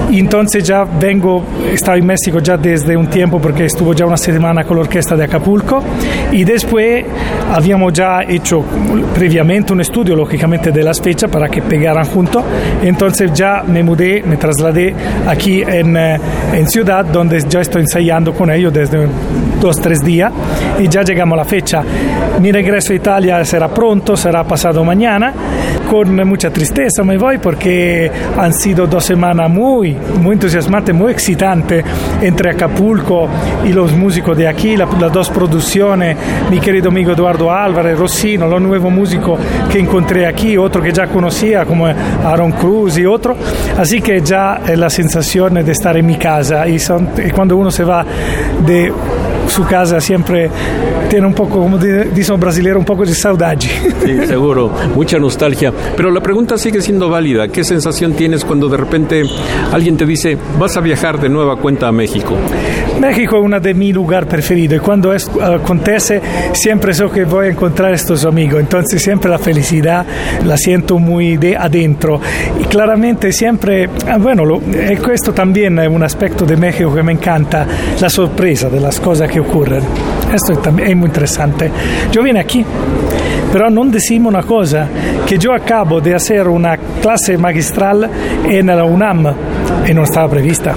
Y 0.10 0.20
entonces 0.20 0.64
ya 0.64 0.86
vengo, 0.86 1.44
estaba 1.72 1.98
en 1.98 2.06
México 2.06 2.40
ya 2.40 2.58
desde 2.58 2.98
un 2.98 3.08
tiempo 3.08 3.40
porque 3.40 3.66
estuvo 3.66 3.94
ya 3.94 4.06
una 4.06 4.18
semana 4.18 4.64
con 4.64 4.78
la 4.78 4.82
orquesta 4.82 5.16
de 5.16 5.26
Acapulco 5.26 5.84
y 6.32 6.44
después 6.44 7.06
habíamos 7.54 7.94
ya 7.94 8.24
hecho 8.24 8.64
previamente 9.14 9.74
un 9.74 9.82
estudio 9.82 10.16
lógicamente 10.16 10.72
de 10.72 10.84
las 10.84 11.00
fechas 11.00 11.30
para 11.30 11.48
que 11.48 11.62
pegaran 11.62 12.06
juntos. 12.06 12.44
Entonces 12.82 13.32
ya 13.34 13.64
me 13.66 13.84
mudé, 13.84 14.24
me 14.24 14.38
trasladé 14.38 14.96
aquí 15.28 15.62
en, 15.62 15.96
eh, 15.96 16.20
en 16.54 16.68
Ciudad 16.68 17.06
donde 17.06 17.44
ya 17.48 17.62
estoy 17.62 17.82
ensayando 17.82 18.34
con 18.34 18.52
ellos 18.52 18.74
desde 18.74 19.08
dos, 19.62 19.80
tres 19.80 20.00
días 20.00 20.32
y 20.80 20.88
ya 20.88 21.04
llegamos 21.04 21.36
a 21.36 21.38
la 21.38 21.46
fecha. 21.46 21.84
Mi 22.40 22.52
regreso 22.52 22.94
a 22.94 22.96
Italia 22.96 23.46
será 23.46 23.68
pronto, 23.68 24.18
será 24.18 24.44
pasado 24.44 24.84
mañana. 24.84 25.34
Con 25.90 26.16
mucha 26.28 26.52
tristeza 26.52 27.04
me 27.04 27.18
voy 27.18 27.40
porque 27.40 28.12
han 28.38 28.54
sido 28.54 28.86
dos 28.86 29.04
semanas 29.04 29.50
muy 29.50 29.98
muy 30.22 30.34
entusiasmante, 30.34 30.94
muy 30.94 31.12
excitante 31.12 31.84
entre 32.22 32.52
Acapulco 32.52 33.28
y 33.66 33.74
los 33.74 33.92
músicos 33.94 34.38
de 34.38 34.48
aquí, 34.48 34.78
las 34.78 35.12
dos 35.12 35.30
producciones, 35.30 36.18
mi 36.50 36.60
querido 36.60 36.90
amigo 36.90 37.14
Eduardo 37.14 37.52
Álvarez, 37.52 37.98
Rossino, 37.98 38.48
los 38.48 38.62
nuevos 38.62 38.92
músicos 38.92 39.40
que 39.72 39.80
encontré 39.80 40.26
aquí, 40.26 40.58
otro 40.58 40.82
que 40.82 40.92
ya 40.92 41.08
conocía 41.08 41.66
como 41.66 41.88
Aaron 41.88 42.52
Cruz 42.52 42.98
y 42.98 43.06
otro. 43.06 43.36
Así 43.78 44.02
que 44.02 44.22
ya 44.22 44.62
es 44.68 44.78
la 44.78 44.90
sensación 44.90 45.54
de 45.56 45.72
estar 45.72 45.96
en 45.98 46.06
mi 46.06 46.18
casa 46.18 46.68
y, 46.68 46.80
son, 46.80 47.10
y 47.26 47.32
cuando 47.32 47.58
uno 47.58 47.72
se 47.72 47.84
va 47.84 48.06
de 48.66 48.92
su 49.50 49.66
casa 49.66 50.00
siempre 50.00 50.50
tiene 51.10 51.26
un 51.26 51.34
poco, 51.34 51.60
como 51.60 51.78
dice 51.78 52.32
un 52.32 52.40
brasileño, 52.40 52.78
un 52.78 52.86
poco 52.86 53.06
de 53.06 53.14
saudade. 53.14 53.68
Sí, 54.06 54.18
seguro, 54.28 54.72
mucha 54.96 55.18
nostalgia. 55.18 55.74
Pero 55.96 56.12
la 56.12 56.22
pregunta 56.22 56.58
sigue 56.58 56.82
siendo 56.82 57.10
válida. 57.10 57.48
¿Qué 57.48 57.64
sensación 57.64 58.14
tienes 58.14 58.46
cuando 58.46 58.70
de 58.70 58.78
repente 58.78 59.24
alguien 59.72 59.98
te 59.98 60.06
dice, 60.06 60.38
vas 60.60 60.78
a 60.78 60.82
viajar 60.82 61.20
de 61.20 61.30
nueva 61.30 61.58
cuenta 61.58 61.88
a 61.88 61.92
México? 61.92 62.36
México 63.00 63.38
es 63.38 63.44
uno 63.44 63.60
de 63.60 63.74
mis 63.74 63.96
lugares 63.96 64.30
preferidos 64.30 64.78
y 64.78 64.80
cuando 64.80 65.14
es, 65.14 65.30
acontece 65.42 66.22
siempre 66.54 66.94
sé 66.94 67.06
que 67.14 67.24
voy 67.24 67.48
a 67.48 67.50
encontrar 67.50 67.94
estos 67.94 68.26
amigos, 68.26 68.60
entonces 68.60 69.02
siempre 69.02 69.30
la 69.30 69.40
felicidad 69.40 70.06
la 70.46 70.58
siento 70.58 71.00
muy 71.00 71.38
de 71.38 71.56
adentro 71.56 72.20
y 72.60 72.64
claramente 72.66 73.32
siempre, 73.32 73.90
ah, 74.08 74.18
bueno, 74.18 74.44
lo, 74.44 74.60
questo 74.60 75.34
también 75.34 75.80
es 75.80 75.90
un 75.90 76.04
aspecto 76.04 76.46
de 76.46 76.58
México 76.58 76.94
que 76.94 77.04
me 77.04 77.14
encanta, 77.14 77.66
la 78.00 78.10
sorpresa 78.10 78.70
de 78.70 78.82
las 78.82 79.00
cosas 79.00 79.32
que 79.32 79.39
ocurren. 79.40 79.84
Esto 80.34 80.54
es, 80.54 80.60
es 80.60 80.96
muy 80.96 81.08
interesante. 81.08 81.72
Yo 82.12 82.24
vine 82.24 82.40
aquí 82.40 82.66
pero 83.52 83.70
no 83.70 83.84
decimos 83.86 84.32
una 84.32 84.44
cosa, 84.44 84.88
que 85.26 85.38
yo 85.38 85.54
acabo 85.54 86.00
de 86.00 86.14
hacer 86.14 86.48
una 86.48 86.78
clase 86.78 87.38
magistral 87.38 88.10
en 88.48 88.68
la 88.68 88.84
UNAM 88.84 89.26
y 89.88 89.94
no 89.94 90.04
estaba 90.04 90.30
prevista. 90.30 90.76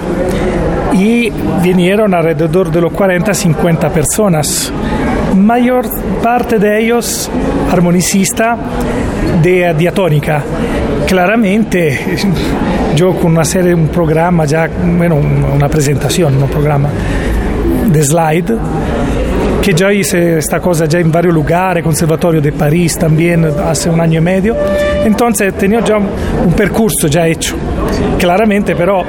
Y 0.94 1.30
vinieron 1.62 2.14
alrededor 2.14 2.70
de 2.70 2.80
los 2.80 2.92
40-50 2.92 3.90
personas. 3.90 4.72
Mayor 5.36 5.86
parte 6.22 6.58
de 6.58 6.82
ellos 6.82 7.30
armonicista 7.70 8.56
de 9.42 9.74
diatónica. 9.74 10.42
Claramente 11.06 12.16
yo 12.96 13.14
con 13.14 13.32
una 13.32 13.44
serie, 13.44 13.74
un 13.74 13.88
programa 13.88 14.44
ya, 14.44 14.68
bueno, 14.96 15.16
una 15.16 15.68
presentación, 15.68 16.42
un 16.42 16.48
programa 16.48 16.88
de 17.92 18.02
slide, 18.02 18.56
que 19.62 19.72
ya 19.74 19.92
hice 19.92 20.38
esta 20.38 20.60
cosa 20.60 20.86
ya 20.86 20.98
en 20.98 21.12
varios 21.12 21.34
lugares, 21.34 21.84
Conservatorio 21.84 22.40
de 22.40 22.52
París 22.52 22.98
también 22.98 23.44
hace 23.44 23.88
un 23.90 24.00
año 24.00 24.18
y 24.18 24.22
medio. 24.22 24.56
Entonces 25.04 25.54
tenía 25.54 25.80
ya 25.80 25.98
un 25.98 26.52
percurso 26.56 27.06
ya 27.06 27.26
hecho. 27.26 27.56
Claramente, 28.18 28.74
pero 28.74 29.04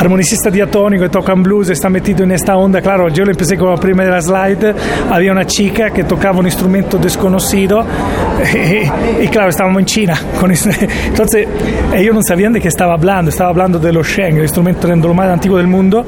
armonicista 0.00 0.50
diatónico 0.50 1.04
que 1.04 1.10
toca 1.10 1.32
en 1.32 1.42
blues, 1.42 1.68
está 1.68 1.90
metido 1.90 2.24
en 2.24 2.32
esta 2.32 2.56
onda. 2.56 2.80
Claro, 2.80 3.08
yo 3.10 3.24
lo 3.24 3.30
empecé 3.30 3.56
con 3.56 3.70
la 3.70 3.76
primera 3.76 4.20
slide, 4.20 4.74
había 5.10 5.30
una 5.30 5.44
chica 5.46 5.90
que 5.90 6.04
tocaba 6.04 6.38
un 6.38 6.46
instrumento 6.46 6.96
desconocido 6.96 7.84
y, 9.22 9.28
claro, 9.28 9.50
estábamos 9.50 9.80
en 9.80 9.86
China. 9.86 10.14
Con 10.38 10.50
entonces 10.50 11.46
ellos 11.94 12.14
no 12.14 12.22
sabían 12.22 12.52
de 12.52 12.60
qué 12.60 12.68
estaba 12.68 12.94
hablando, 12.94 13.30
estaba 13.30 13.50
hablando 13.50 13.78
de 13.78 13.92
los 13.92 14.06
Sheng, 14.06 14.36
el 14.36 14.42
instrumento 14.42 14.88
lo 14.88 15.14
más 15.14 15.28
antiguo 15.28 15.58
del 15.58 15.66
mundo, 15.66 16.04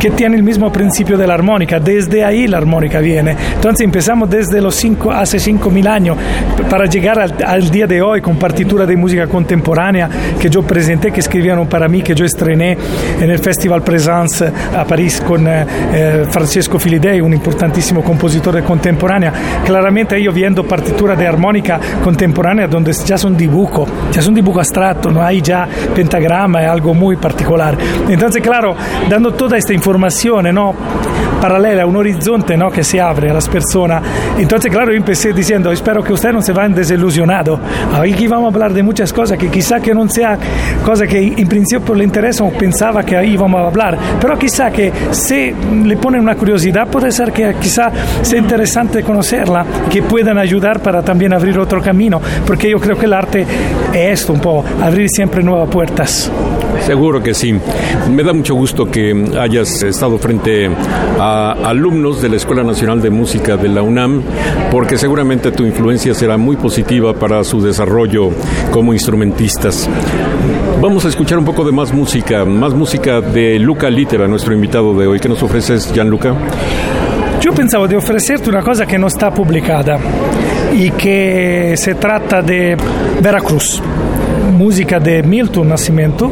que 0.00 0.10
tiene 0.10 0.36
el 0.36 0.42
mismo 0.42 0.72
principio 0.72 1.16
de 1.16 1.26
armónica. 1.32 1.78
Desde 1.78 2.24
ahí 2.24 2.46
la 2.46 2.58
armónica 2.58 3.00
viene. 3.00 3.36
Entonces 3.54 3.84
empezamos 3.84 4.28
desde 4.28 4.60
los 4.60 4.74
cinco, 4.74 5.12
hace 5.12 5.38
5.000 5.38 5.88
años 5.88 6.18
para 6.68 6.86
llegar 6.86 7.18
al, 7.18 7.34
al 7.44 7.70
día 7.70 7.86
de 7.86 8.02
hoy 8.02 8.20
con 8.20 8.38
partitura 8.38 8.86
de 8.86 8.96
música 8.96 9.26
contemporánea 9.26 10.08
que 10.40 10.50
yo 10.50 10.62
presenté, 10.62 11.12
que 11.12 11.20
escribieron 11.20 11.68
para 11.68 11.88
mí, 11.88 12.02
que 12.02 12.14
yo 12.14 12.24
estrené 12.24 12.76
en 13.20 13.30
Festival 13.38 13.82
Presence 13.82 14.52
a 14.74 14.84
París 14.84 15.20
con 15.20 15.46
eh, 15.46 16.26
Francesco 16.28 16.78
Filidei, 16.78 17.20
un 17.20 17.32
importantissimo 17.32 18.02
compositore 18.02 18.62
contemporaneo. 18.62 19.32
Claramente 19.64 20.18
io 20.18 20.32
viendo 20.32 20.64
partitura 20.64 21.14
de 21.14 21.26
armónica 21.26 21.80
contemporánea 22.02 22.66
donde 22.66 22.92
ya 22.92 23.18
son 23.18 23.36
dibujo, 23.36 23.86
ya 24.12 24.22
son 24.22 24.34
dibujo 24.34 24.58
abstracto, 24.58 25.10
no 25.10 25.22
hay 25.22 25.40
ya 25.40 25.66
pentagrama, 25.94 26.62
es 26.62 26.68
algo 26.68 26.94
muy 26.94 27.16
particular. 27.16 27.76
Entonces, 28.08 28.42
claro, 28.42 28.74
dando 29.08 29.32
toda 29.34 29.56
esta 29.56 29.72
información, 29.72 30.54
¿no? 30.54 30.74
Paralela, 31.40 31.86
un 31.86 31.96
horizonte 31.96 32.56
¿no? 32.56 32.70
que 32.70 32.82
se 32.82 33.00
abre 33.00 33.30
a 33.30 33.34
las 33.34 33.48
personas. 33.48 34.02
Entonces, 34.38 34.70
claro, 34.70 34.90
yo 34.90 34.96
empecé 34.96 35.32
diciendo, 35.32 35.70
espero 35.70 36.02
que 36.02 36.12
ustedes 36.12 36.34
no 36.34 36.42
se 36.42 36.52
vayan 36.52 36.74
desilusionados. 36.74 37.58
Aquí 37.94 38.26
vamos 38.26 38.52
a 38.52 38.54
hablar 38.54 38.72
de 38.72 38.82
muchas 38.82 39.12
cosas 39.12 39.38
que 39.38 39.50
quizá 39.50 39.80
que 39.80 39.94
no 39.94 40.08
sea 40.08 40.38
cosas 40.84 41.08
que 41.08 41.34
en 41.36 41.48
principio 41.48 41.94
le 41.94 42.04
interesan 42.04 42.46
o 42.48 42.50
pensaba 42.50 43.02
que 43.02 43.16
ahí 43.16 43.36
vamos 43.36 43.60
a 43.60 43.66
hablar, 43.66 43.98
pero 44.20 44.38
quizá 44.38 44.70
que 44.70 44.92
si 45.10 45.52
le 45.84 45.96
ponen 45.96 46.20
una 46.20 46.34
curiosidad 46.34 46.86
puede 46.88 47.10
ser 47.10 47.32
que 47.32 47.54
quizá 47.60 47.90
sea 48.22 48.38
interesante 48.38 49.02
conocerla, 49.02 49.64
que 49.90 50.02
puedan 50.02 50.38
ayudar 50.38 50.80
para 50.80 51.02
también 51.02 51.32
abrir 51.32 51.58
otro 51.58 51.80
camino, 51.80 52.20
porque 52.46 52.70
yo 52.70 52.78
creo 52.78 52.96
que 52.96 53.06
el 53.06 53.12
arte 53.12 53.46
es 53.92 54.20
esto 54.20 54.32
un 54.32 54.40
poco, 54.40 54.64
abrir 54.82 55.08
siempre 55.08 55.42
nuevas 55.42 55.68
puertas. 55.68 56.30
Seguro 56.86 57.20
que 57.20 57.34
sí. 57.34 57.52
Me 58.12 58.22
da 58.22 58.32
mucho 58.32 58.54
gusto 58.54 58.88
que 58.88 59.12
hayas 59.40 59.82
estado 59.82 60.18
frente 60.18 60.70
a 61.18 61.56
alumnos 61.64 62.22
de 62.22 62.28
la 62.28 62.36
Escuela 62.36 62.62
Nacional 62.62 63.02
de 63.02 63.10
Música 63.10 63.56
de 63.56 63.68
la 63.68 63.82
UNAM, 63.82 64.22
porque 64.70 64.96
seguramente 64.96 65.50
tu 65.50 65.64
influencia 65.64 66.14
será 66.14 66.36
muy 66.36 66.54
positiva 66.54 67.12
para 67.12 67.42
su 67.42 67.60
desarrollo 67.60 68.30
como 68.70 68.92
instrumentistas. 68.92 69.90
Vamos 70.80 71.04
a 71.04 71.08
escuchar 71.08 71.38
un 71.38 71.44
poco 71.44 71.64
de 71.64 71.72
más 71.72 71.92
música, 71.92 72.44
más 72.44 72.72
música 72.72 73.20
de 73.20 73.58
Luca 73.58 73.90
Litera, 73.90 74.28
nuestro 74.28 74.54
invitado 74.54 74.96
de 74.96 75.08
hoy. 75.08 75.18
¿Qué 75.18 75.28
nos 75.28 75.42
ofreces, 75.42 75.92
Gianluca? 75.92 76.36
Yo 77.40 77.52
pensaba 77.52 77.88
de 77.88 77.96
ofrecerte 77.96 78.48
una 78.48 78.62
cosa 78.62 78.86
que 78.86 78.96
no 78.96 79.08
está 79.08 79.34
publicada 79.34 79.98
y 80.72 80.92
que 80.92 81.74
se 81.76 81.96
trata 81.96 82.42
de 82.42 82.76
Veracruz, 83.20 83.82
música 84.56 84.98
de 84.98 85.22
Milton 85.22 85.68
Nascimento, 85.68 86.30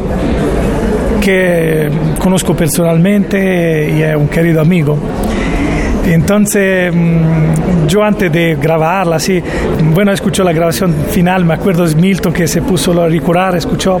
que 1.21 1.89
conozco 2.19 2.55
personalmente 2.55 3.93
y 3.95 4.01
es 4.01 4.15
un 4.15 4.27
querido 4.27 4.61
amigo. 4.61 4.97
Entonces, 6.05 6.93
mm, 6.93 7.87
yo 7.87 8.03
antes 8.03 8.31
de 8.31 8.55
grabarla, 8.55 9.19
sí, 9.19 9.41
bueno, 9.93 10.11
escucho 10.11 10.43
la 10.43 10.53
grabación 10.53 10.93
final, 11.09 11.45
me 11.45 11.53
acuerdo 11.53 11.87
de 11.87 11.95
Milton 11.95 12.33
que 12.33 12.47
se 12.47 12.61
puso 12.61 12.99
a 13.01 13.07
recurar, 13.07 13.55
escuchó 13.55 13.99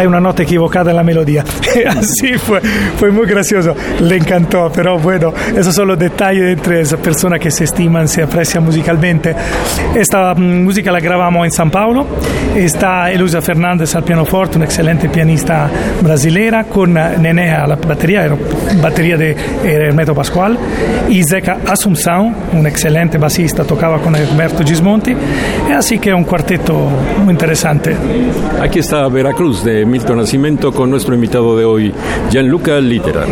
hay 0.00 0.06
una 0.06 0.20
nota 0.20 0.42
equivocada 0.42 0.90
en 0.90 0.96
la 0.96 1.02
melodía. 1.02 1.44
Así 1.86 2.32
fue, 2.38 2.60
fue 2.96 3.10
muy 3.10 3.26
gracioso, 3.26 3.74
le 4.00 4.16
encantó, 4.16 4.70
pero 4.74 4.98
bueno, 4.98 5.32
esos 5.54 5.74
son 5.74 5.88
los 5.88 5.98
detalles 5.98 6.56
entre 6.56 6.80
esas 6.80 6.98
personas 7.00 7.38
que 7.38 7.50
se 7.50 7.64
estiman, 7.64 8.08
se 8.08 8.22
aprecian 8.22 8.64
musicalmente. 8.64 9.34
Esta 9.94 10.34
mm, 10.34 10.64
música 10.64 10.90
la 10.90 11.00
grabamos 11.00 11.44
en 11.44 11.50
San 11.50 11.70
Paulo, 11.70 12.06
está 12.56 13.10
Elusa 13.10 13.42
Fernández 13.42 13.94
al 13.94 14.02
pianoforte, 14.02 14.56
una 14.56 14.64
excelente 14.64 15.10
pianista 15.10 15.68
brasilera, 16.00 16.64
con 16.64 16.94
Nené 16.94 17.50
a 17.50 17.66
la 17.66 17.76
batería, 17.76 18.26
batería 18.80 19.18
de 19.18 19.36
Hermeto 19.64 20.14
Pascual, 20.14 20.58
y 21.10 21.22
Zeca 21.24 21.58
Assunção, 21.66 22.34
un 22.54 22.66
excelente 22.66 23.18
basista, 23.18 23.64
tocaba 23.64 23.98
con 23.98 24.16
Alberto 24.16 24.64
Gismonti, 24.64 25.14
así 25.76 25.98
que 25.98 26.14
un 26.14 26.24
cuarteto 26.24 26.88
muy 27.22 27.32
interesante. 27.32 27.94
Está 28.80 29.06
Veracruz 29.08 29.62
de 29.62 29.84
Milton 29.90 30.18
Nacimiento 30.18 30.72
con 30.72 30.90
nuestro 30.90 31.14
invitado 31.14 31.56
de 31.56 31.64
hoy, 31.64 31.92
Gianluca 32.30 32.80
Litera. 32.80 33.26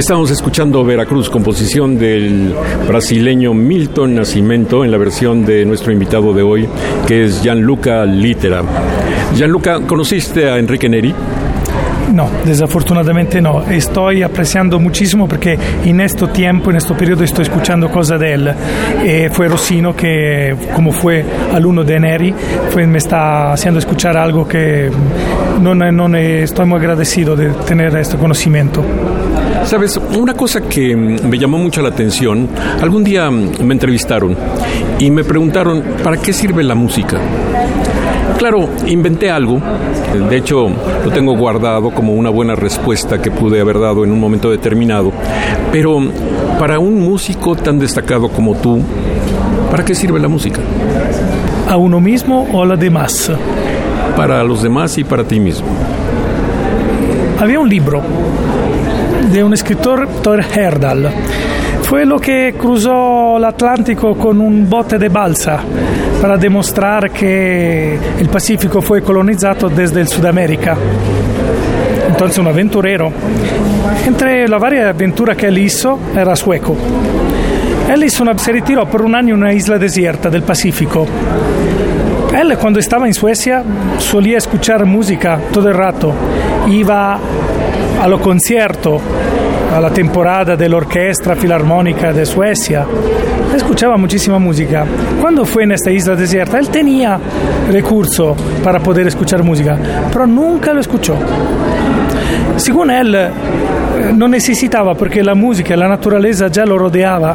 Estamos 0.00 0.30
escuchando 0.30 0.82
Veracruz, 0.82 1.28
composición 1.28 1.98
del 1.98 2.54
brasileño 2.88 3.52
Milton 3.52 4.14
Nascimento 4.14 4.82
en 4.82 4.90
la 4.90 4.96
versión 4.96 5.44
de 5.44 5.66
nuestro 5.66 5.92
invitado 5.92 6.32
de 6.32 6.42
hoy, 6.42 6.66
que 7.06 7.24
es 7.24 7.42
Gianluca 7.42 8.06
Litera. 8.06 8.62
Gianluca, 9.34 9.80
¿conociste 9.86 10.48
a 10.48 10.56
Enrique 10.56 10.88
Neri? 10.88 11.14
No, 12.14 12.30
desafortunadamente 12.46 13.42
no. 13.42 13.62
Estoy 13.70 14.22
apreciando 14.22 14.80
muchísimo 14.80 15.28
porque 15.28 15.58
en 15.84 16.00
este 16.00 16.28
tiempo, 16.28 16.70
en 16.70 16.78
este 16.78 16.94
periodo, 16.94 17.22
estoy 17.22 17.42
escuchando 17.42 17.90
cosas 17.90 18.18
de 18.18 18.32
él. 18.32 18.54
Eh, 19.04 19.28
fue 19.30 19.48
Rossino 19.48 19.94
que, 19.94 20.56
como 20.74 20.92
fue 20.92 21.22
alumno 21.52 21.84
de 21.84 22.00
Neri, 22.00 22.34
fue, 22.70 22.86
me 22.86 22.96
está 22.96 23.52
haciendo 23.52 23.78
escuchar 23.78 24.16
algo 24.16 24.48
que 24.48 24.90
no, 25.60 25.74
no 25.74 26.16
estoy 26.16 26.64
muy 26.64 26.78
agradecido 26.78 27.36
de 27.36 27.50
tener 27.66 27.94
este 27.96 28.16
conocimiento. 28.16 28.82
Sabes, 29.64 30.00
una 30.18 30.34
cosa 30.34 30.62
que 30.62 30.96
me 30.96 31.38
llamó 31.38 31.58
mucho 31.58 31.80
la 31.82 31.90
atención, 31.90 32.48
algún 32.80 33.04
día 33.04 33.30
me 33.30 33.74
entrevistaron 33.74 34.36
y 34.98 35.10
me 35.10 35.22
preguntaron, 35.22 35.82
¿para 36.02 36.16
qué 36.16 36.32
sirve 36.32 36.64
la 36.64 36.74
música? 36.74 37.18
Claro, 38.38 38.68
inventé 38.86 39.30
algo, 39.30 39.60
de 40.28 40.36
hecho 40.36 40.68
lo 41.04 41.10
tengo 41.12 41.36
guardado 41.36 41.90
como 41.90 42.14
una 42.14 42.30
buena 42.30 42.54
respuesta 42.54 43.20
que 43.20 43.30
pude 43.30 43.60
haber 43.60 43.78
dado 43.78 44.02
en 44.02 44.10
un 44.10 44.18
momento 44.18 44.50
determinado, 44.50 45.12
pero 45.70 46.00
para 46.58 46.78
un 46.78 47.00
músico 47.00 47.54
tan 47.54 47.78
destacado 47.78 48.28
como 48.28 48.56
tú, 48.56 48.80
¿para 49.70 49.84
qué 49.84 49.94
sirve 49.94 50.18
la 50.18 50.28
música? 50.28 50.60
¿A 51.68 51.76
uno 51.76 52.00
mismo 52.00 52.48
o 52.52 52.62
a 52.62 52.66
los 52.66 52.80
demás? 52.80 53.30
Para 54.16 54.42
los 54.42 54.62
demás 54.62 54.98
y 54.98 55.04
para 55.04 55.22
ti 55.24 55.38
mismo. 55.38 55.68
Había 57.38 57.60
un 57.60 57.68
libro 57.68 58.02
de 59.28 59.44
un 59.44 59.52
escritor, 59.52 60.08
Thor 60.22 60.40
Herdal. 60.40 61.10
Fue 61.82 62.04
lo 62.04 62.18
que 62.18 62.54
cruzó 62.56 63.36
el 63.36 63.44
Atlántico 63.44 64.16
con 64.16 64.40
un 64.40 64.68
bote 64.68 64.98
de 64.98 65.08
balsa 65.08 65.58
para 66.20 66.36
demostrar 66.36 67.10
que 67.10 67.98
el 68.18 68.28
Pacífico 68.28 68.80
fue 68.80 69.02
colonizado 69.02 69.68
desde 69.68 70.00
el 70.00 70.08
Sudamérica. 70.08 70.76
Entonces 72.08 72.38
un 72.38 72.48
aventurero. 72.48 73.12
Entre 74.06 74.48
las 74.48 74.60
varias 74.60 74.86
aventuras 74.86 75.36
que 75.36 75.46
él 75.46 75.58
hizo, 75.58 75.98
era 76.16 76.34
sueco. 76.36 76.76
Una, 78.20 78.38
se 78.38 78.52
retiró 78.52 78.86
por 78.88 79.02
un 79.02 79.14
año 79.14 79.34
en 79.34 79.40
una 79.40 79.52
isla 79.52 79.78
desierta 79.78 80.30
del 80.30 80.42
Pacífico. 80.42 81.06
Él 82.32 82.56
cuando 82.58 82.78
estaba 82.78 83.06
en 83.06 83.14
Suecia 83.14 83.64
solía 83.98 84.38
escuchar 84.38 84.84
música 84.86 85.40
todo 85.52 85.68
el 85.68 85.74
rato. 85.74 86.14
Iba 86.68 87.18
a 88.00 88.08
lo 88.08 88.20
concierto 88.20 89.00
a 89.72 89.90
temporada 89.90 90.56
de 90.56 90.68
la 90.68 90.76
Orquesta 90.76 91.36
Filarmónica 91.36 92.12
de 92.12 92.26
Suecia. 92.26 92.84
Escuchaba 93.54 93.96
muchísima 93.96 94.38
música. 94.38 94.84
Cuando 95.20 95.44
fue 95.44 95.64
en 95.64 95.72
esta 95.72 95.90
isla 95.90 96.16
desierta, 96.16 96.58
él 96.58 96.68
tenía 96.68 97.18
recurso 97.70 98.36
para 98.64 98.80
poder 98.80 99.06
escuchar 99.06 99.42
música, 99.42 99.78
pero 100.12 100.26
nunca 100.26 100.72
lo 100.72 100.80
escuchó. 100.80 101.16
Según 102.56 102.90
él, 102.90 103.14
eh, 103.14 103.30
no 104.14 104.28
necesitaba 104.28 104.94
porque 104.94 105.22
la 105.22 105.34
música, 105.34 105.76
la 105.76 105.88
naturaleza 105.88 106.48
ya 106.48 106.64
lo 106.66 106.76
rodeaba 106.76 107.34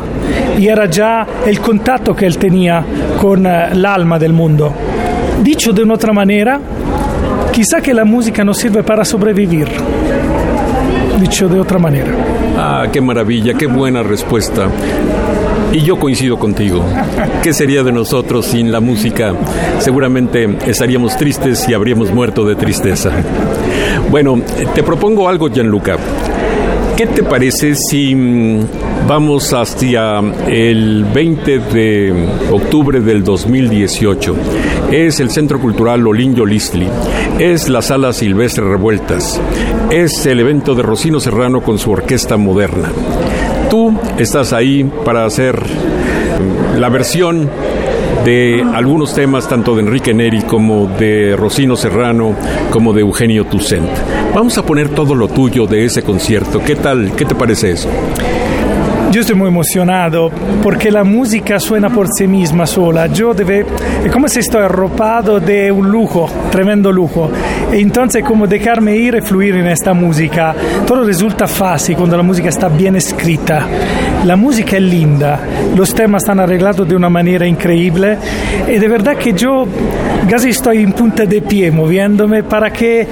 y 0.57 0.67
era 0.67 0.85
ya 0.87 1.25
el 1.45 1.59
contacto 1.59 2.15
que 2.15 2.25
él 2.25 2.37
tenía 2.37 2.83
con 3.19 3.45
eh, 3.45 3.69
el 3.71 3.85
alma 3.85 4.19
del 4.19 4.33
mundo. 4.33 4.73
Dicho 5.41 5.71
de 5.73 5.83
una 5.83 5.95
otra 5.95 6.13
manera, 6.13 6.59
quizá 7.51 7.81
que 7.81 7.93
la 7.93 8.05
música 8.05 8.43
no 8.43 8.53
sirve 8.53 8.83
para 8.83 9.05
sobrevivir 9.05 9.67
dicho 11.19 11.47
de 11.47 11.59
otra 11.59 11.79
manera. 11.79 12.11
Ah, 12.57 12.87
qué 12.91 13.01
maravilla, 13.01 13.53
qué 13.53 13.67
buena 13.67 14.03
respuesta. 14.03 14.67
Y 15.71 15.81
yo 15.81 15.97
coincido 15.97 16.37
contigo. 16.37 16.85
¿Qué 17.41 17.53
sería 17.53 17.83
de 17.83 17.91
nosotros 17.91 18.45
sin 18.45 18.71
la 18.71 18.79
música? 18.79 19.33
Seguramente 19.79 20.57
estaríamos 20.67 21.17
tristes 21.17 21.67
y 21.67 21.73
habríamos 21.73 22.13
muerto 22.13 22.45
de 22.45 22.55
tristeza. 22.55 23.11
Bueno, 24.09 24.39
te 24.73 24.83
propongo 24.83 25.27
algo, 25.27 25.49
Gianluca. 25.49 25.97
¿Qué 26.95 27.07
te 27.07 27.23
parece 27.23 27.75
si 27.75 28.15
mm, 28.15 28.67
vamos 29.05 29.51
hacia 29.51 30.19
el 30.47 31.03
20 31.03 31.59
de 31.59 32.27
octubre 32.51 33.01
del 33.01 33.21
2018? 33.21 34.35
Es 34.91 35.19
el 35.19 35.29
Centro 35.31 35.59
Cultural 35.59 36.05
Olinjo 36.05 36.45
Listli, 36.45 36.87
es 37.39 37.69
la 37.69 37.81
Sala 37.81 38.13
Silvestre 38.13 38.63
Revueltas, 38.63 39.41
es 39.89 40.25
el 40.25 40.39
evento 40.39 40.75
de 40.75 40.83
Rocino 40.83 41.19
Serrano 41.19 41.61
con 41.61 41.79
su 41.79 41.91
orquesta 41.91 42.37
moderna. 42.37 42.91
Tú 43.69 43.93
estás 44.17 44.53
ahí 44.53 44.83
para 44.83 45.25
hacer 45.25 45.59
mm, 45.59 46.79
la 46.79 46.89
versión 46.89 47.49
de 48.23 48.63
algunos 48.73 49.13
temas 49.13 49.47
tanto 49.47 49.75
de 49.75 49.81
Enrique 49.81 50.13
Neri 50.13 50.41
como 50.43 50.87
de 50.87 51.35
Rocino 51.35 51.75
Serrano 51.75 52.35
como 52.71 52.93
de 52.93 53.01
Eugenio 53.01 53.45
Tucent. 53.45 53.89
Vamos 54.33 54.57
a 54.57 54.65
poner 54.65 54.89
todo 54.89 55.13
lo 55.13 55.27
tuyo 55.27 55.67
de 55.67 55.85
ese 55.85 56.03
concierto. 56.03 56.61
¿Qué 56.63 56.75
tal? 56.75 57.13
¿Qué 57.15 57.25
te 57.25 57.35
parece 57.35 57.71
eso? 57.71 57.89
Yo 59.11 59.21
estoy 59.21 59.35
muy 59.35 59.47
emocionado 59.47 60.29
porque 60.61 60.91
la 60.91 61.03
música 61.03 61.59
suena 61.59 61.89
por 61.89 62.07
sí 62.09 62.27
misma 62.27 62.65
sola. 62.65 63.07
Yo 63.07 63.33
debe, 63.33 63.65
es 64.03 64.11
como 64.11 64.27
si 64.27 64.39
estoy 64.39 64.63
arropado 64.63 65.39
de 65.39 65.71
un 65.71 65.89
lujo, 65.89 66.29
tremendo 66.51 66.91
lujo. 66.91 67.31
Y 67.71 67.81
entonces 67.81 68.23
como 68.23 68.47
dejarme 68.47 68.95
ir 68.97 69.15
y 69.15 69.21
fluir 69.21 69.55
en 69.55 69.67
esta 69.67 69.93
música. 69.93 70.53
Todo 70.85 71.05
resulta 71.05 71.47
fácil 71.47 71.95
cuando 71.95 72.17
la 72.17 72.23
música 72.23 72.49
está 72.49 72.67
bien 72.67 72.95
escrita. 72.95 73.65
La 74.25 74.35
música 74.35 74.77
es 74.77 74.81
linda, 74.81 75.39
los 75.75 75.93
temas 75.93 76.23
están 76.23 76.39
arreglados 76.39 76.87
de 76.87 76.95
una 76.95 77.09
manera 77.09 77.45
increíble 77.45 78.17
y 78.67 78.79
de 78.79 78.87
verdad 78.87 79.15
que 79.17 79.33
yo 79.33 79.67
casi 80.27 80.49
estoy 80.49 80.81
en 80.81 80.93
punta 80.93 81.25
de 81.25 81.43
pie 81.43 81.69
moviéndome 81.69 82.41
para 82.41 82.71
que 82.71 83.07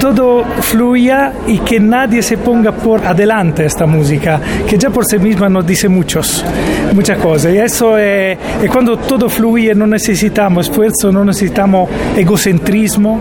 todo 0.00 0.44
fluya 0.60 1.32
y 1.46 1.58
que 1.58 1.80
nadie 1.80 2.22
se 2.22 2.38
ponga 2.38 2.72
por 2.72 3.04
adelante 3.04 3.64
esta 3.64 3.86
música, 3.86 4.40
que 4.66 4.78
ya 4.78 4.90
por 4.90 5.04
sí 5.04 5.18
misma 5.18 5.48
nos 5.48 5.66
dice 5.66 5.88
muchos, 5.88 6.44
muchas 6.94 7.18
cosas. 7.18 7.52
Y 7.52 7.58
eso 7.58 7.98
es, 7.98 8.38
es 8.62 8.70
cuando 8.70 8.98
todo 8.98 9.28
fluye, 9.28 9.74
no 9.74 9.86
necesitamos 9.86 10.68
esfuerzo, 10.68 11.12
no 11.12 11.24
necesitamos 11.24 11.88
egocentrismo, 12.16 13.20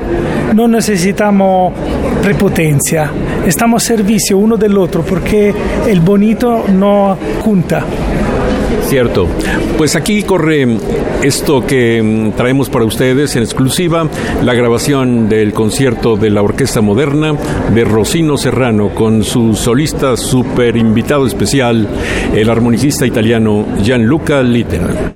no 0.54 0.68
necesitamos 0.68 1.74
prepotencia, 2.22 3.12
estamos 3.46 3.84
a 3.84 3.88
servicio 3.88 4.38
uno 4.38 4.58
del 4.58 4.78
otro 4.78 5.04
porque 5.04 5.54
el 5.88 6.00
bonito 6.02 6.66
no 6.68 7.18
junta. 7.44 7.84
Cierto. 8.88 9.28
Pues 9.78 9.98
aquí 9.98 10.24
corre 10.24 10.66
esto 11.22 11.66
que 11.66 12.02
mm, 12.02 12.38
traemos 12.38 12.70
para 12.70 12.86
ustedes 12.86 13.36
en 13.36 13.44
exclusiva, 13.44 14.08
la 14.44 14.54
grabación 14.54 15.28
del 15.28 15.52
concierto 15.52 16.16
de 16.16 16.30
la 16.30 16.42
Orquesta 16.42 16.80
Moderna 16.80 17.36
de 17.74 17.84
Rosino 17.84 18.38
Serrano 18.38 18.96
con 18.96 19.26
su 19.26 19.56
solista 19.56 20.16
super 20.16 20.78
invitado 20.78 21.28
especial, 21.28 21.86
el 22.34 22.50
armonicista 22.50 23.06
italiano 23.06 23.66
Gianluca 23.82 24.42
Littera. 24.42 25.14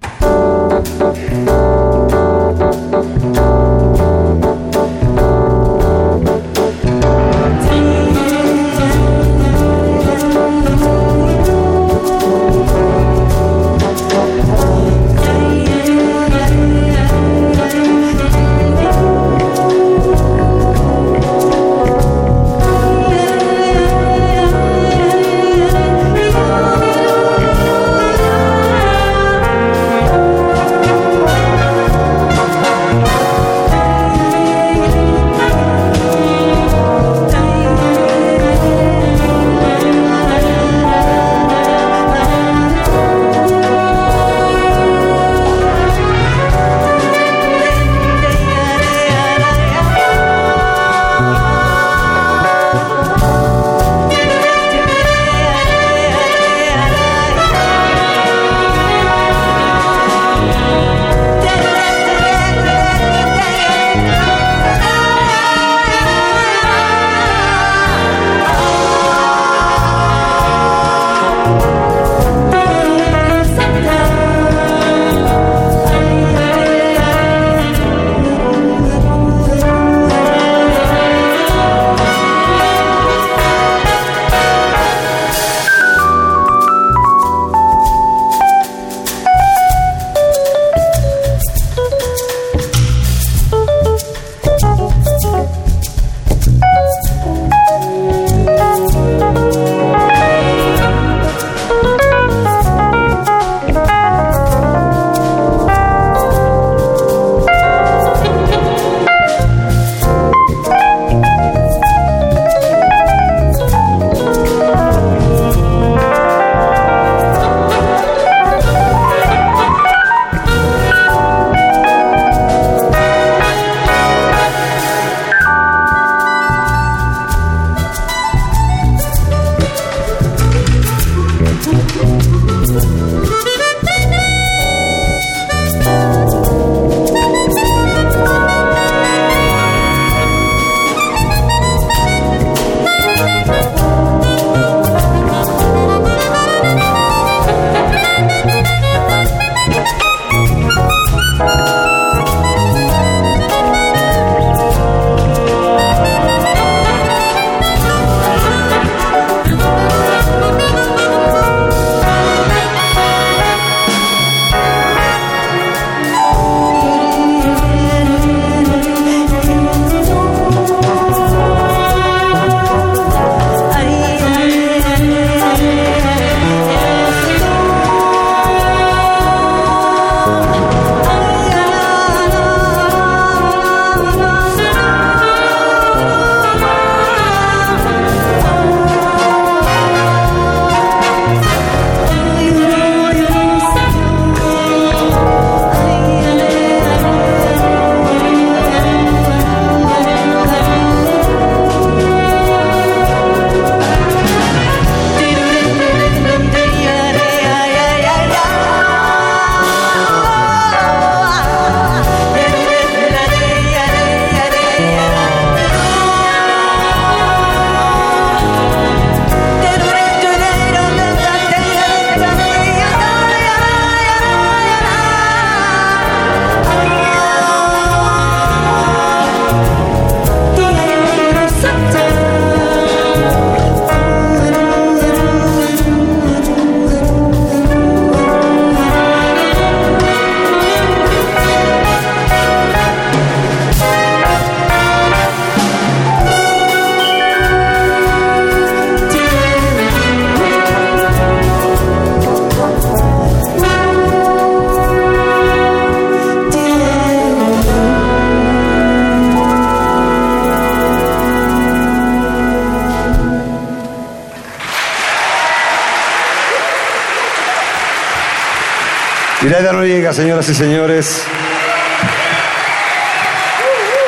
Iraida 269.61 269.73
Noriega, 269.73 270.11
señoras 270.11 270.49
y 270.49 270.55
señores. 270.55 271.23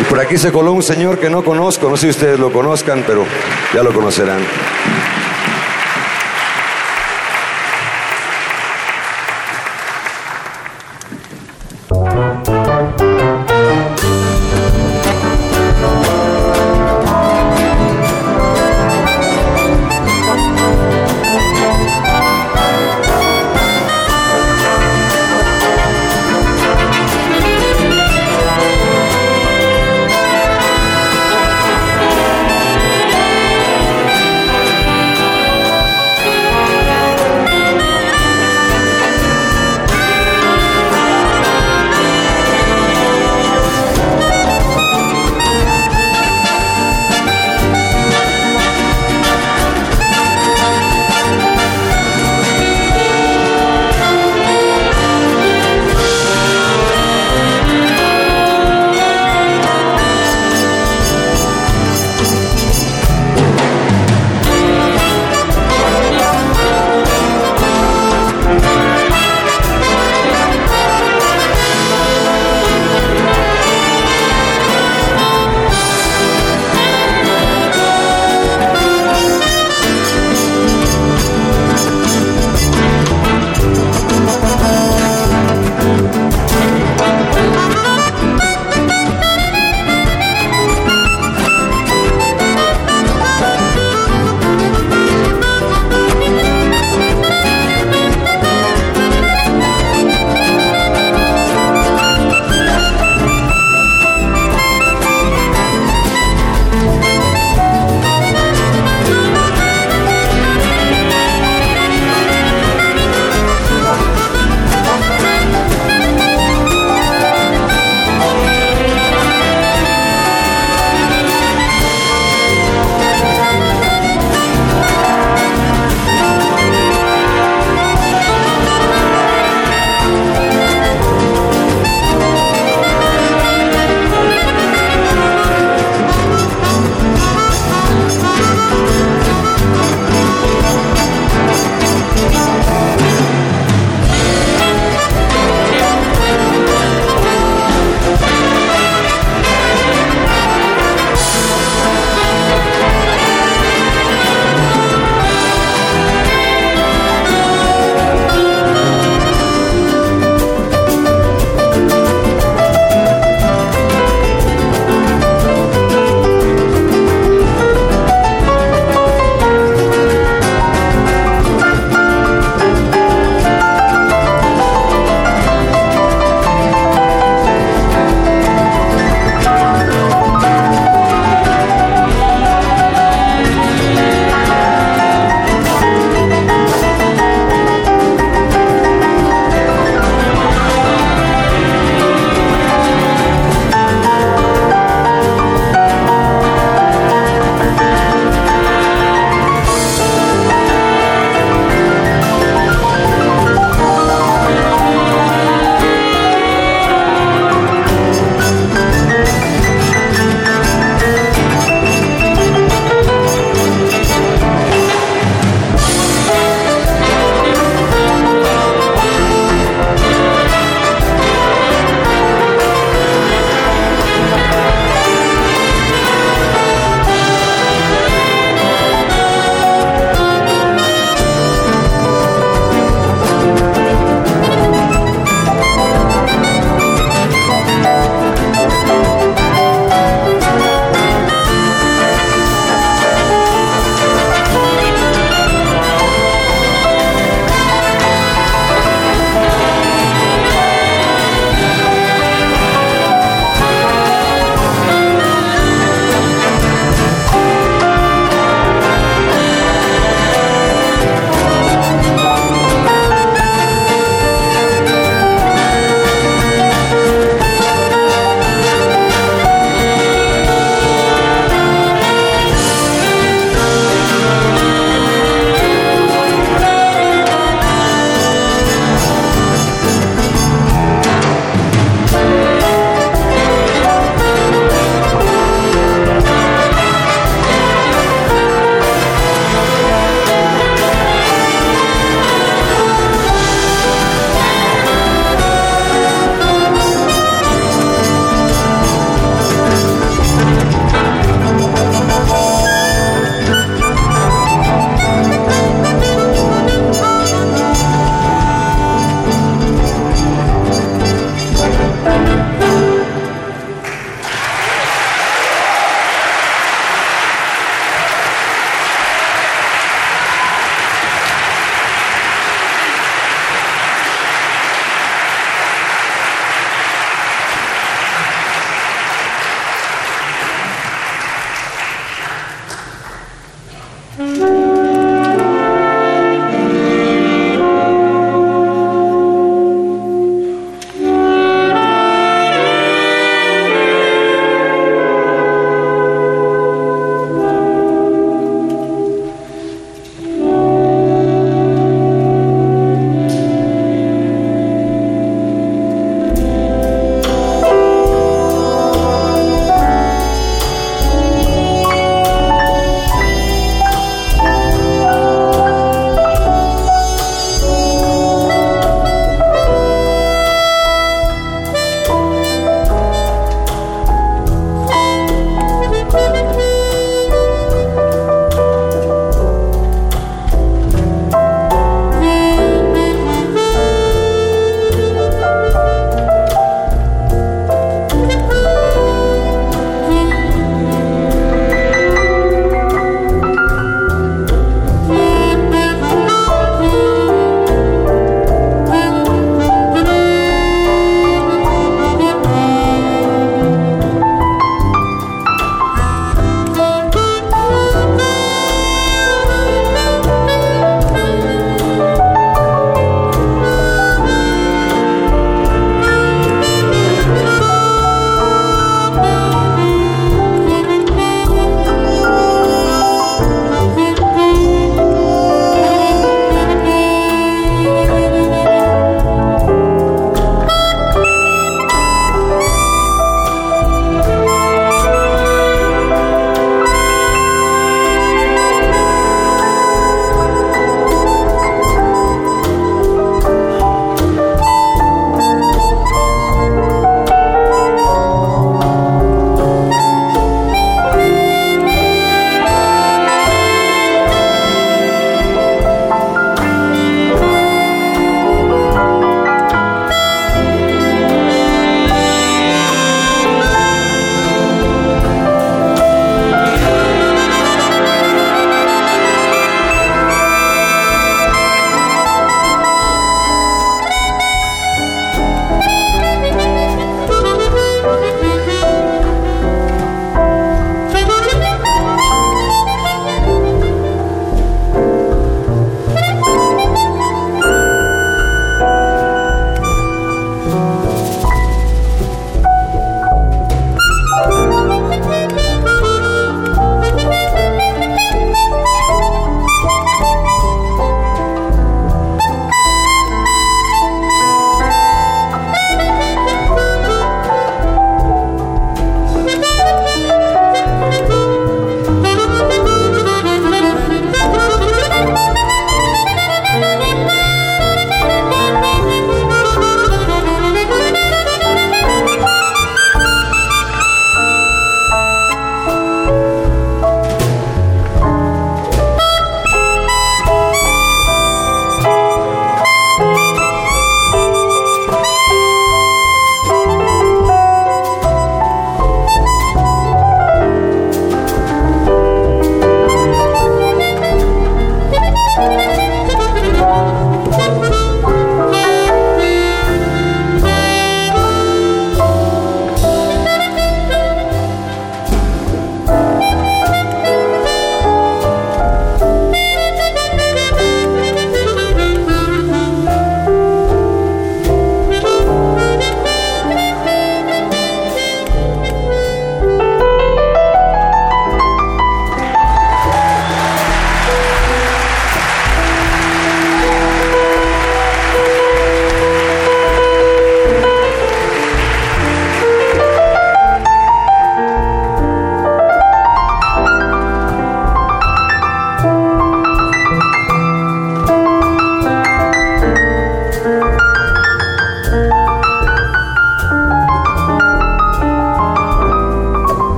Y 0.00 0.04
por 0.04 0.18
aquí 0.18 0.38
se 0.38 0.50
coló 0.50 0.72
un 0.72 0.82
señor 0.82 1.18
que 1.18 1.28
no 1.28 1.44
conozco, 1.44 1.90
no 1.90 1.98
sé 1.98 2.06
si 2.06 2.10
ustedes 2.10 2.40
lo 2.40 2.50
conozcan, 2.50 3.04
pero 3.06 3.26
ya 3.74 3.82
lo 3.82 3.92
conocerán. 3.92 4.40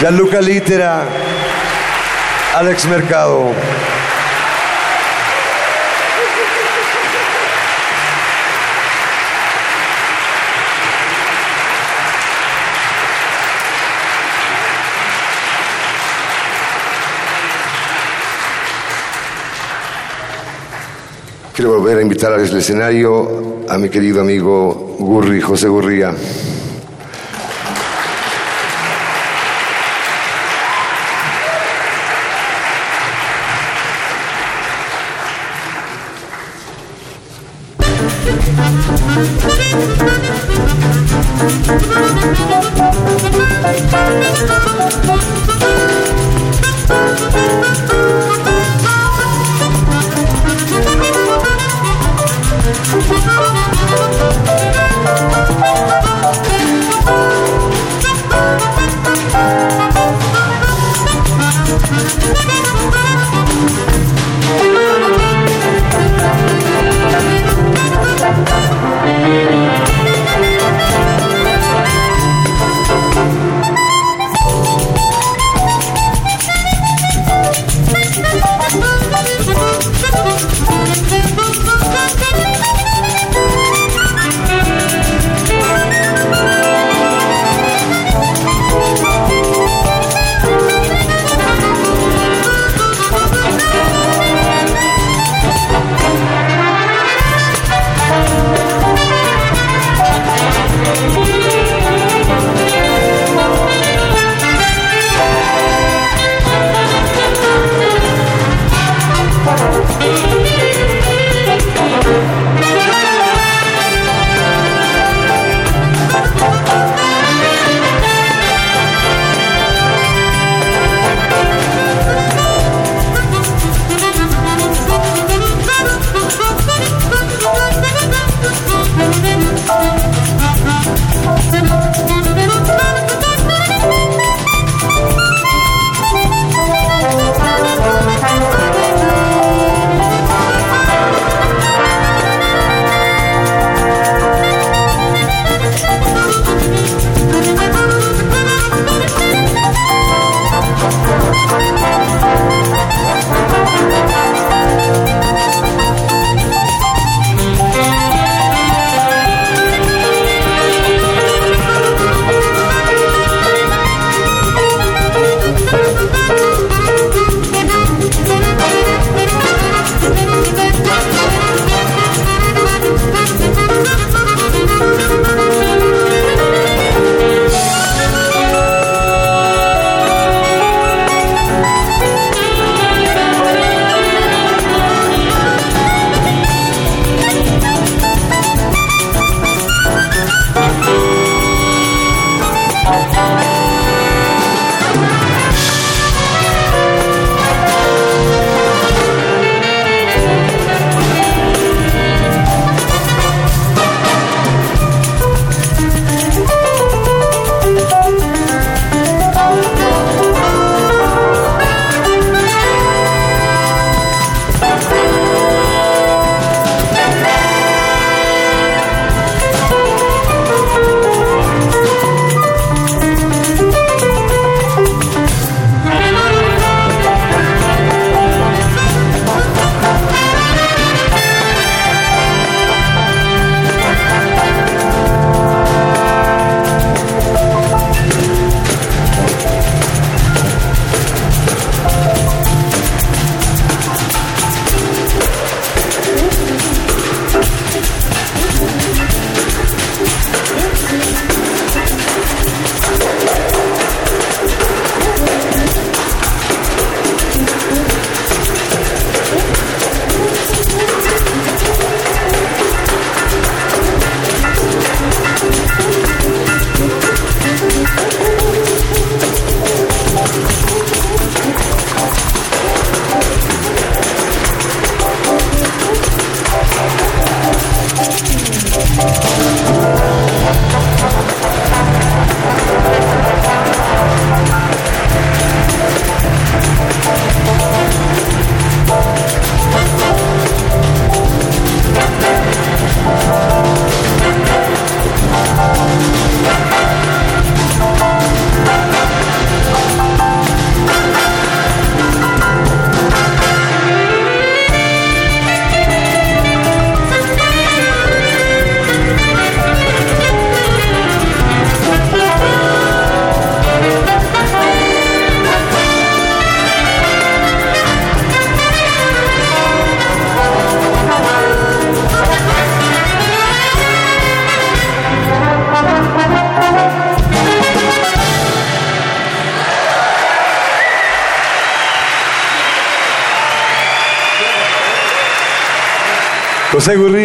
Gianluca 0.00 0.40
Litera, 0.40 1.04
Alex 2.54 2.86
Mercado. 2.86 3.52
Quiero 21.54 21.72
volver 21.72 21.98
a 21.98 22.00
invitar 22.00 22.32
al 22.32 22.40
escenario 22.40 23.66
a 23.68 23.76
mi 23.76 23.90
querido 23.90 24.22
amigo 24.22 24.96
Gurri, 24.98 25.42
José 25.42 25.68
Gurría. 25.68 26.14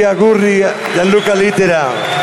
José 0.06 0.14
Gurría, 0.14 0.14
Gurria, 0.14 0.74
Gianluca 0.94 1.34
Litera. 1.34 2.15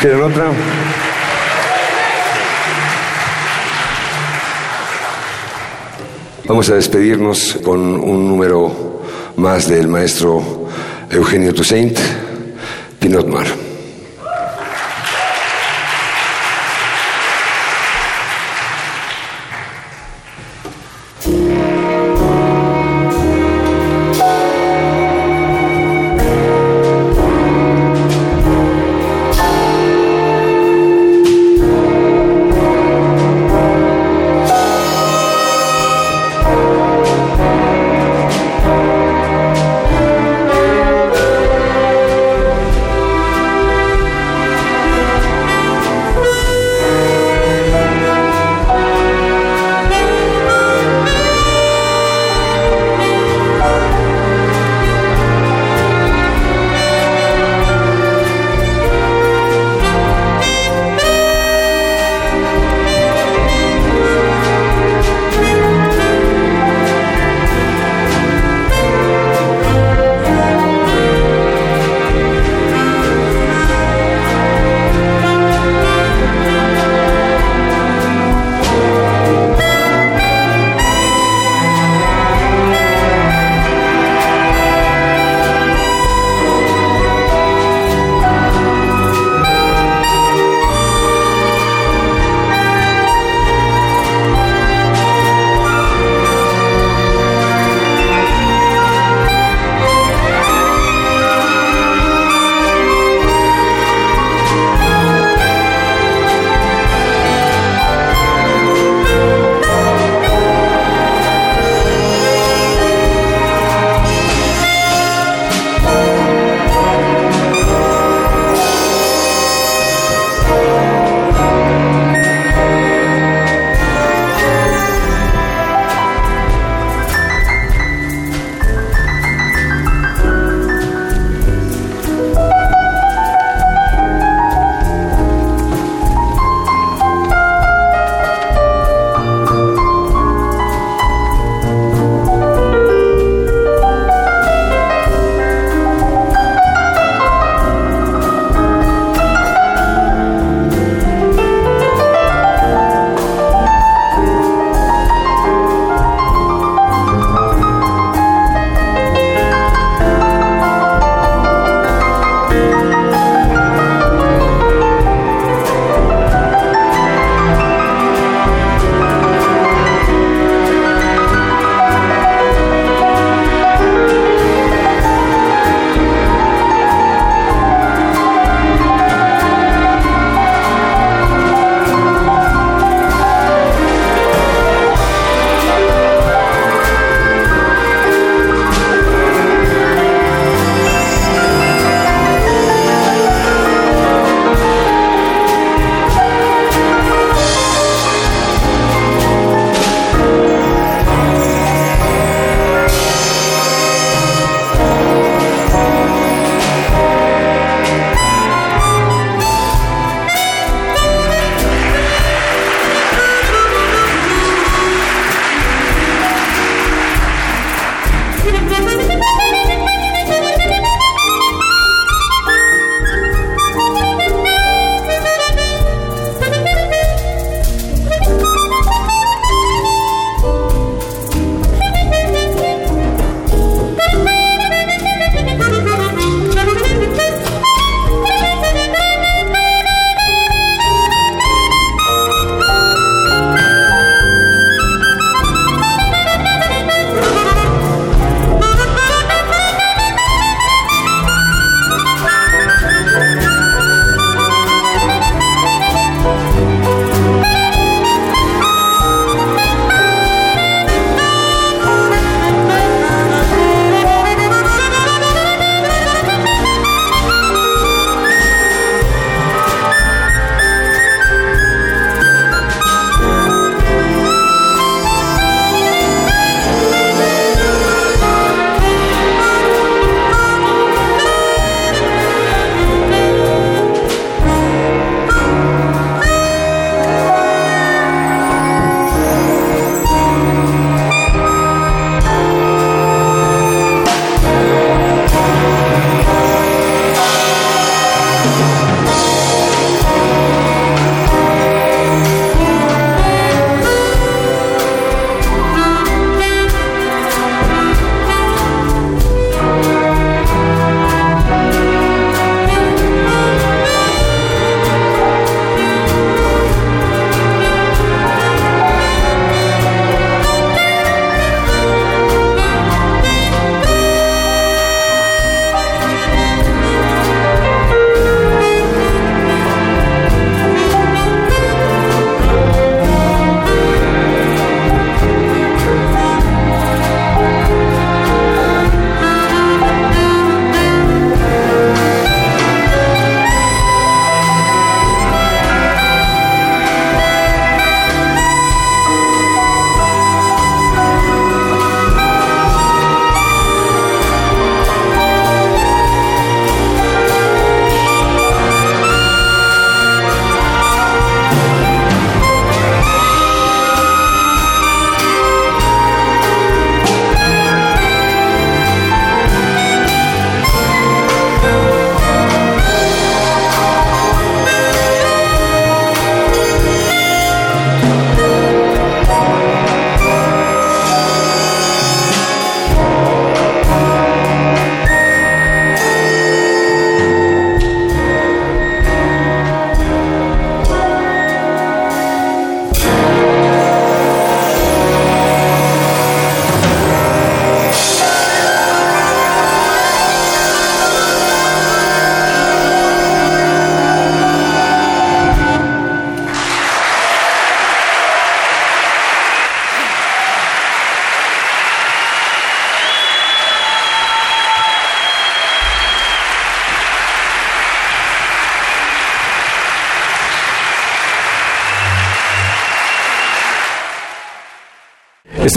¿Quieren 0.00 0.22
otra? 0.22 0.52
Vamos 6.44 6.70
a 6.70 6.76
despedirnos 6.76 7.58
con 7.64 7.80
un 7.80 8.28
número 8.28 9.02
más 9.36 9.68
del 9.68 9.88
maestro 9.88 10.68
Eugenio 11.10 11.52
Toussaint, 11.52 11.98
Pinot 13.00 13.26
Mar. 13.26 13.67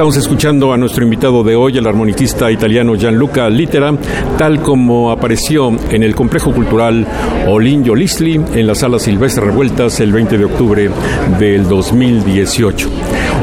Estamos 0.02 0.18
escuchando 0.18 0.74
a 0.74 0.78
nuestro 0.78 1.04
invitado 1.04 1.44
de 1.44 1.56
hoy, 1.56 1.78
el 1.78 1.86
armoniquista 1.86 2.52
italiano 2.52 2.96
Gianluca 2.96 3.48
Litera, 3.52 3.94
tal 4.36 4.60
como 4.60 5.12
apareció 5.12 5.70
en 5.92 6.02
el 6.02 6.16
complejo 6.16 6.52
cultural 6.52 7.06
Olinjo 7.48 7.94
Lisli 7.94 8.34
en 8.34 8.66
la 8.66 8.74
sala 8.74 8.98
Silvestre 8.98 9.46
Revueltas 9.46 10.00
el 10.00 10.12
20 10.12 10.40
de 10.40 10.46
octubre 10.46 10.90
del 11.38 11.68
2018. 11.68 12.90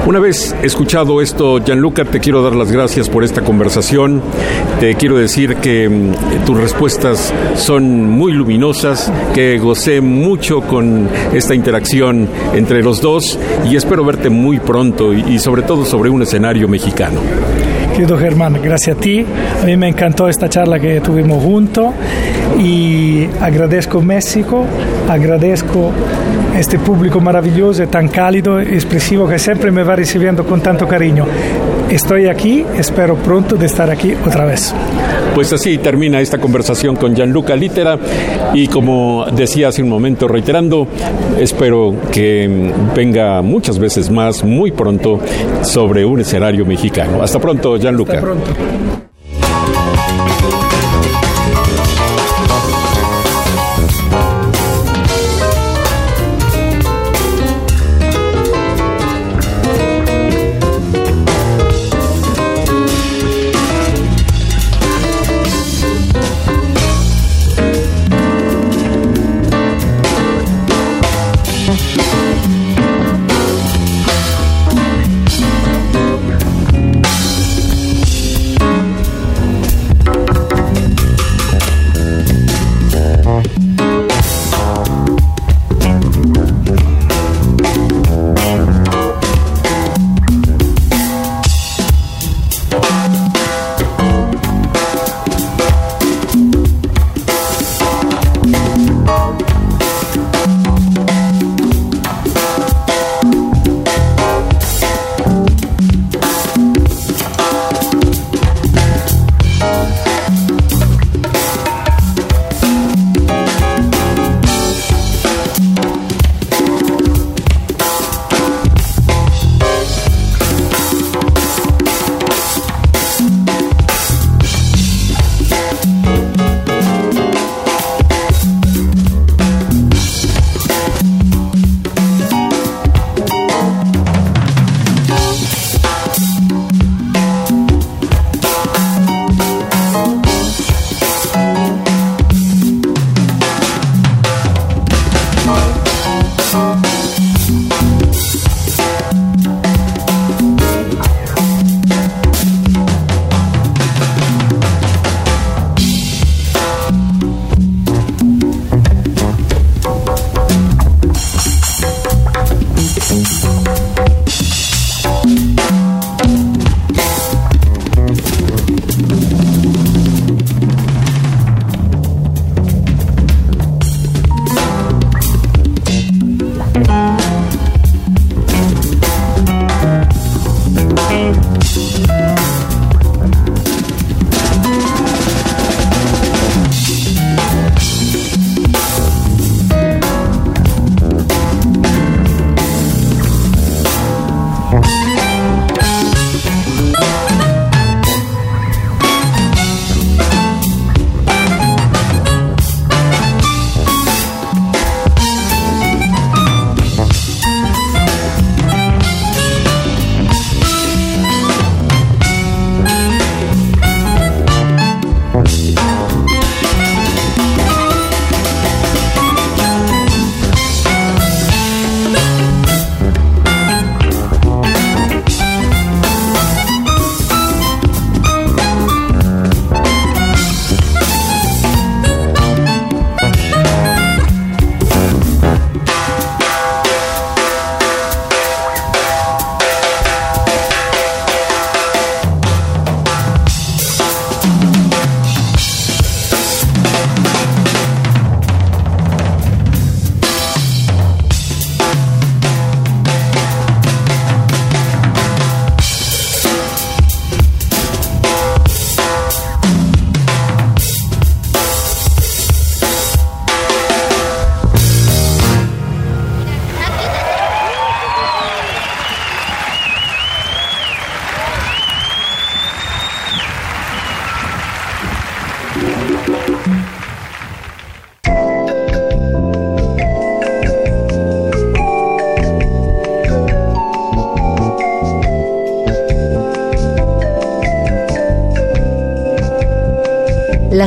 Una 0.09 0.19
vez 0.19 0.53
escuchado 0.61 1.21
esto, 1.23 1.59
Gianluca, 1.59 2.05
te 2.05 2.19
quiero 2.19 2.43
dar 2.43 2.57
las 2.57 2.73
gracias 2.73 3.09
por 3.09 3.23
esta 3.23 3.43
conversación. 3.43 4.21
Te 4.81 4.95
quiero 4.95 5.17
decir 5.17 5.57
que 5.57 5.89
mm, 5.89 6.45
tus 6.47 6.57
respuestas 6.57 7.35
son 7.57 8.09
muy 8.09 8.33
luminosas, 8.33 9.13
que 9.35 9.59
gocé 9.59 10.01
mucho 10.01 10.61
con 10.61 11.09
esta 11.33 11.53
interacción 11.53 12.29
entre 12.55 12.85
los 12.85 13.01
dos 13.01 13.37
y 13.69 13.75
espero 13.75 14.05
verte 14.05 14.31
muy 14.31 14.61
pronto 14.61 15.13
y, 15.13 15.41
sobre 15.41 15.63
todo 15.63 15.85
sobre 15.85 16.11
un 16.11 16.23
escenario 16.23 16.69
mexicano. 16.69 17.21
Querido 17.93 18.17
Germán, 18.17 18.61
gracias 18.63 18.97
a 18.97 19.01
ti. 19.01 19.27
A 19.61 19.67
mí 19.67 19.77
me 19.77 19.89
encantó 19.89 20.29
esta 20.29 20.49
charla 20.49 20.79
que 20.79 21.01
tuvimos 21.01 21.43
juntos 21.43 21.93
y 22.59 23.29
agradezco 23.41 24.01
México, 24.01 24.65
agradezco 25.09 25.93
este 26.57 26.79
público 26.79 27.21
maravilloso, 27.21 27.87
tan 27.89 28.09
cálido 28.09 28.61
expresivo 28.61 29.29
que 29.29 29.39
siempre 29.39 29.71
me 29.71 29.83
va 29.83 29.97
recibiendo 29.97 30.45
con 30.45 30.61
tanto 30.61 30.87
cariño. 30.89 31.27
Estoy 31.91 32.27
aquí, 32.27 32.65
espero 32.77 33.17
pronto 33.17 33.57
de 33.57 33.67
estar 33.67 33.91
aquí 33.91 34.15
otra 34.27 34.45
vez. 34.45 34.75
Pues 35.35 35.53
así 35.53 35.79
termina 35.79 36.21
esta 36.21 36.39
conversación 36.39 36.97
con 36.97 37.15
Gianluca 37.15 37.55
Litera 37.55 37.99
y 38.53 38.67
como 38.67 39.27
decía 39.33 39.69
hace 39.69 39.83
un 39.83 39.89
momento 39.89 40.27
reiterando, 40.27 40.89
espero 41.39 41.95
que 42.11 42.73
venga 42.95 43.41
muchas 43.43 43.79
veces 43.79 44.11
más 44.11 44.43
muy 44.43 44.73
pronto 44.73 45.21
sobre 45.63 46.05
un 46.05 46.21
escenario 46.21 46.67
mexicano. 46.67 47.23
Hasta 47.23 47.39
pronto, 47.39 47.77
Gianluca. 47.77 48.15
Hasta 48.15 48.25
pronto. 48.25 49.08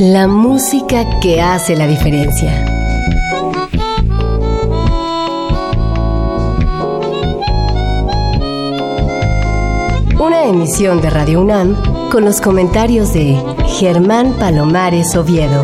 La 0.00 0.26
música 0.28 1.20
que 1.20 1.42
hace 1.42 1.76
la 1.76 1.86
diferencia. 1.86 2.64
Una 10.18 10.44
emisión 10.46 11.02
de 11.02 11.10
Radio 11.10 11.42
UNAM 11.42 11.76
con 12.10 12.24
los 12.24 12.40
comentarios 12.40 13.12
de 13.12 13.38
Germán 13.78 14.32
Palomares 14.38 15.14
Oviedo. 15.16 15.62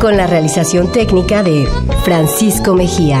Con 0.00 0.16
la 0.16 0.26
realización 0.26 0.90
técnica 0.92 1.42
de 1.42 1.68
Francisco 2.04 2.72
Mejía. 2.72 3.20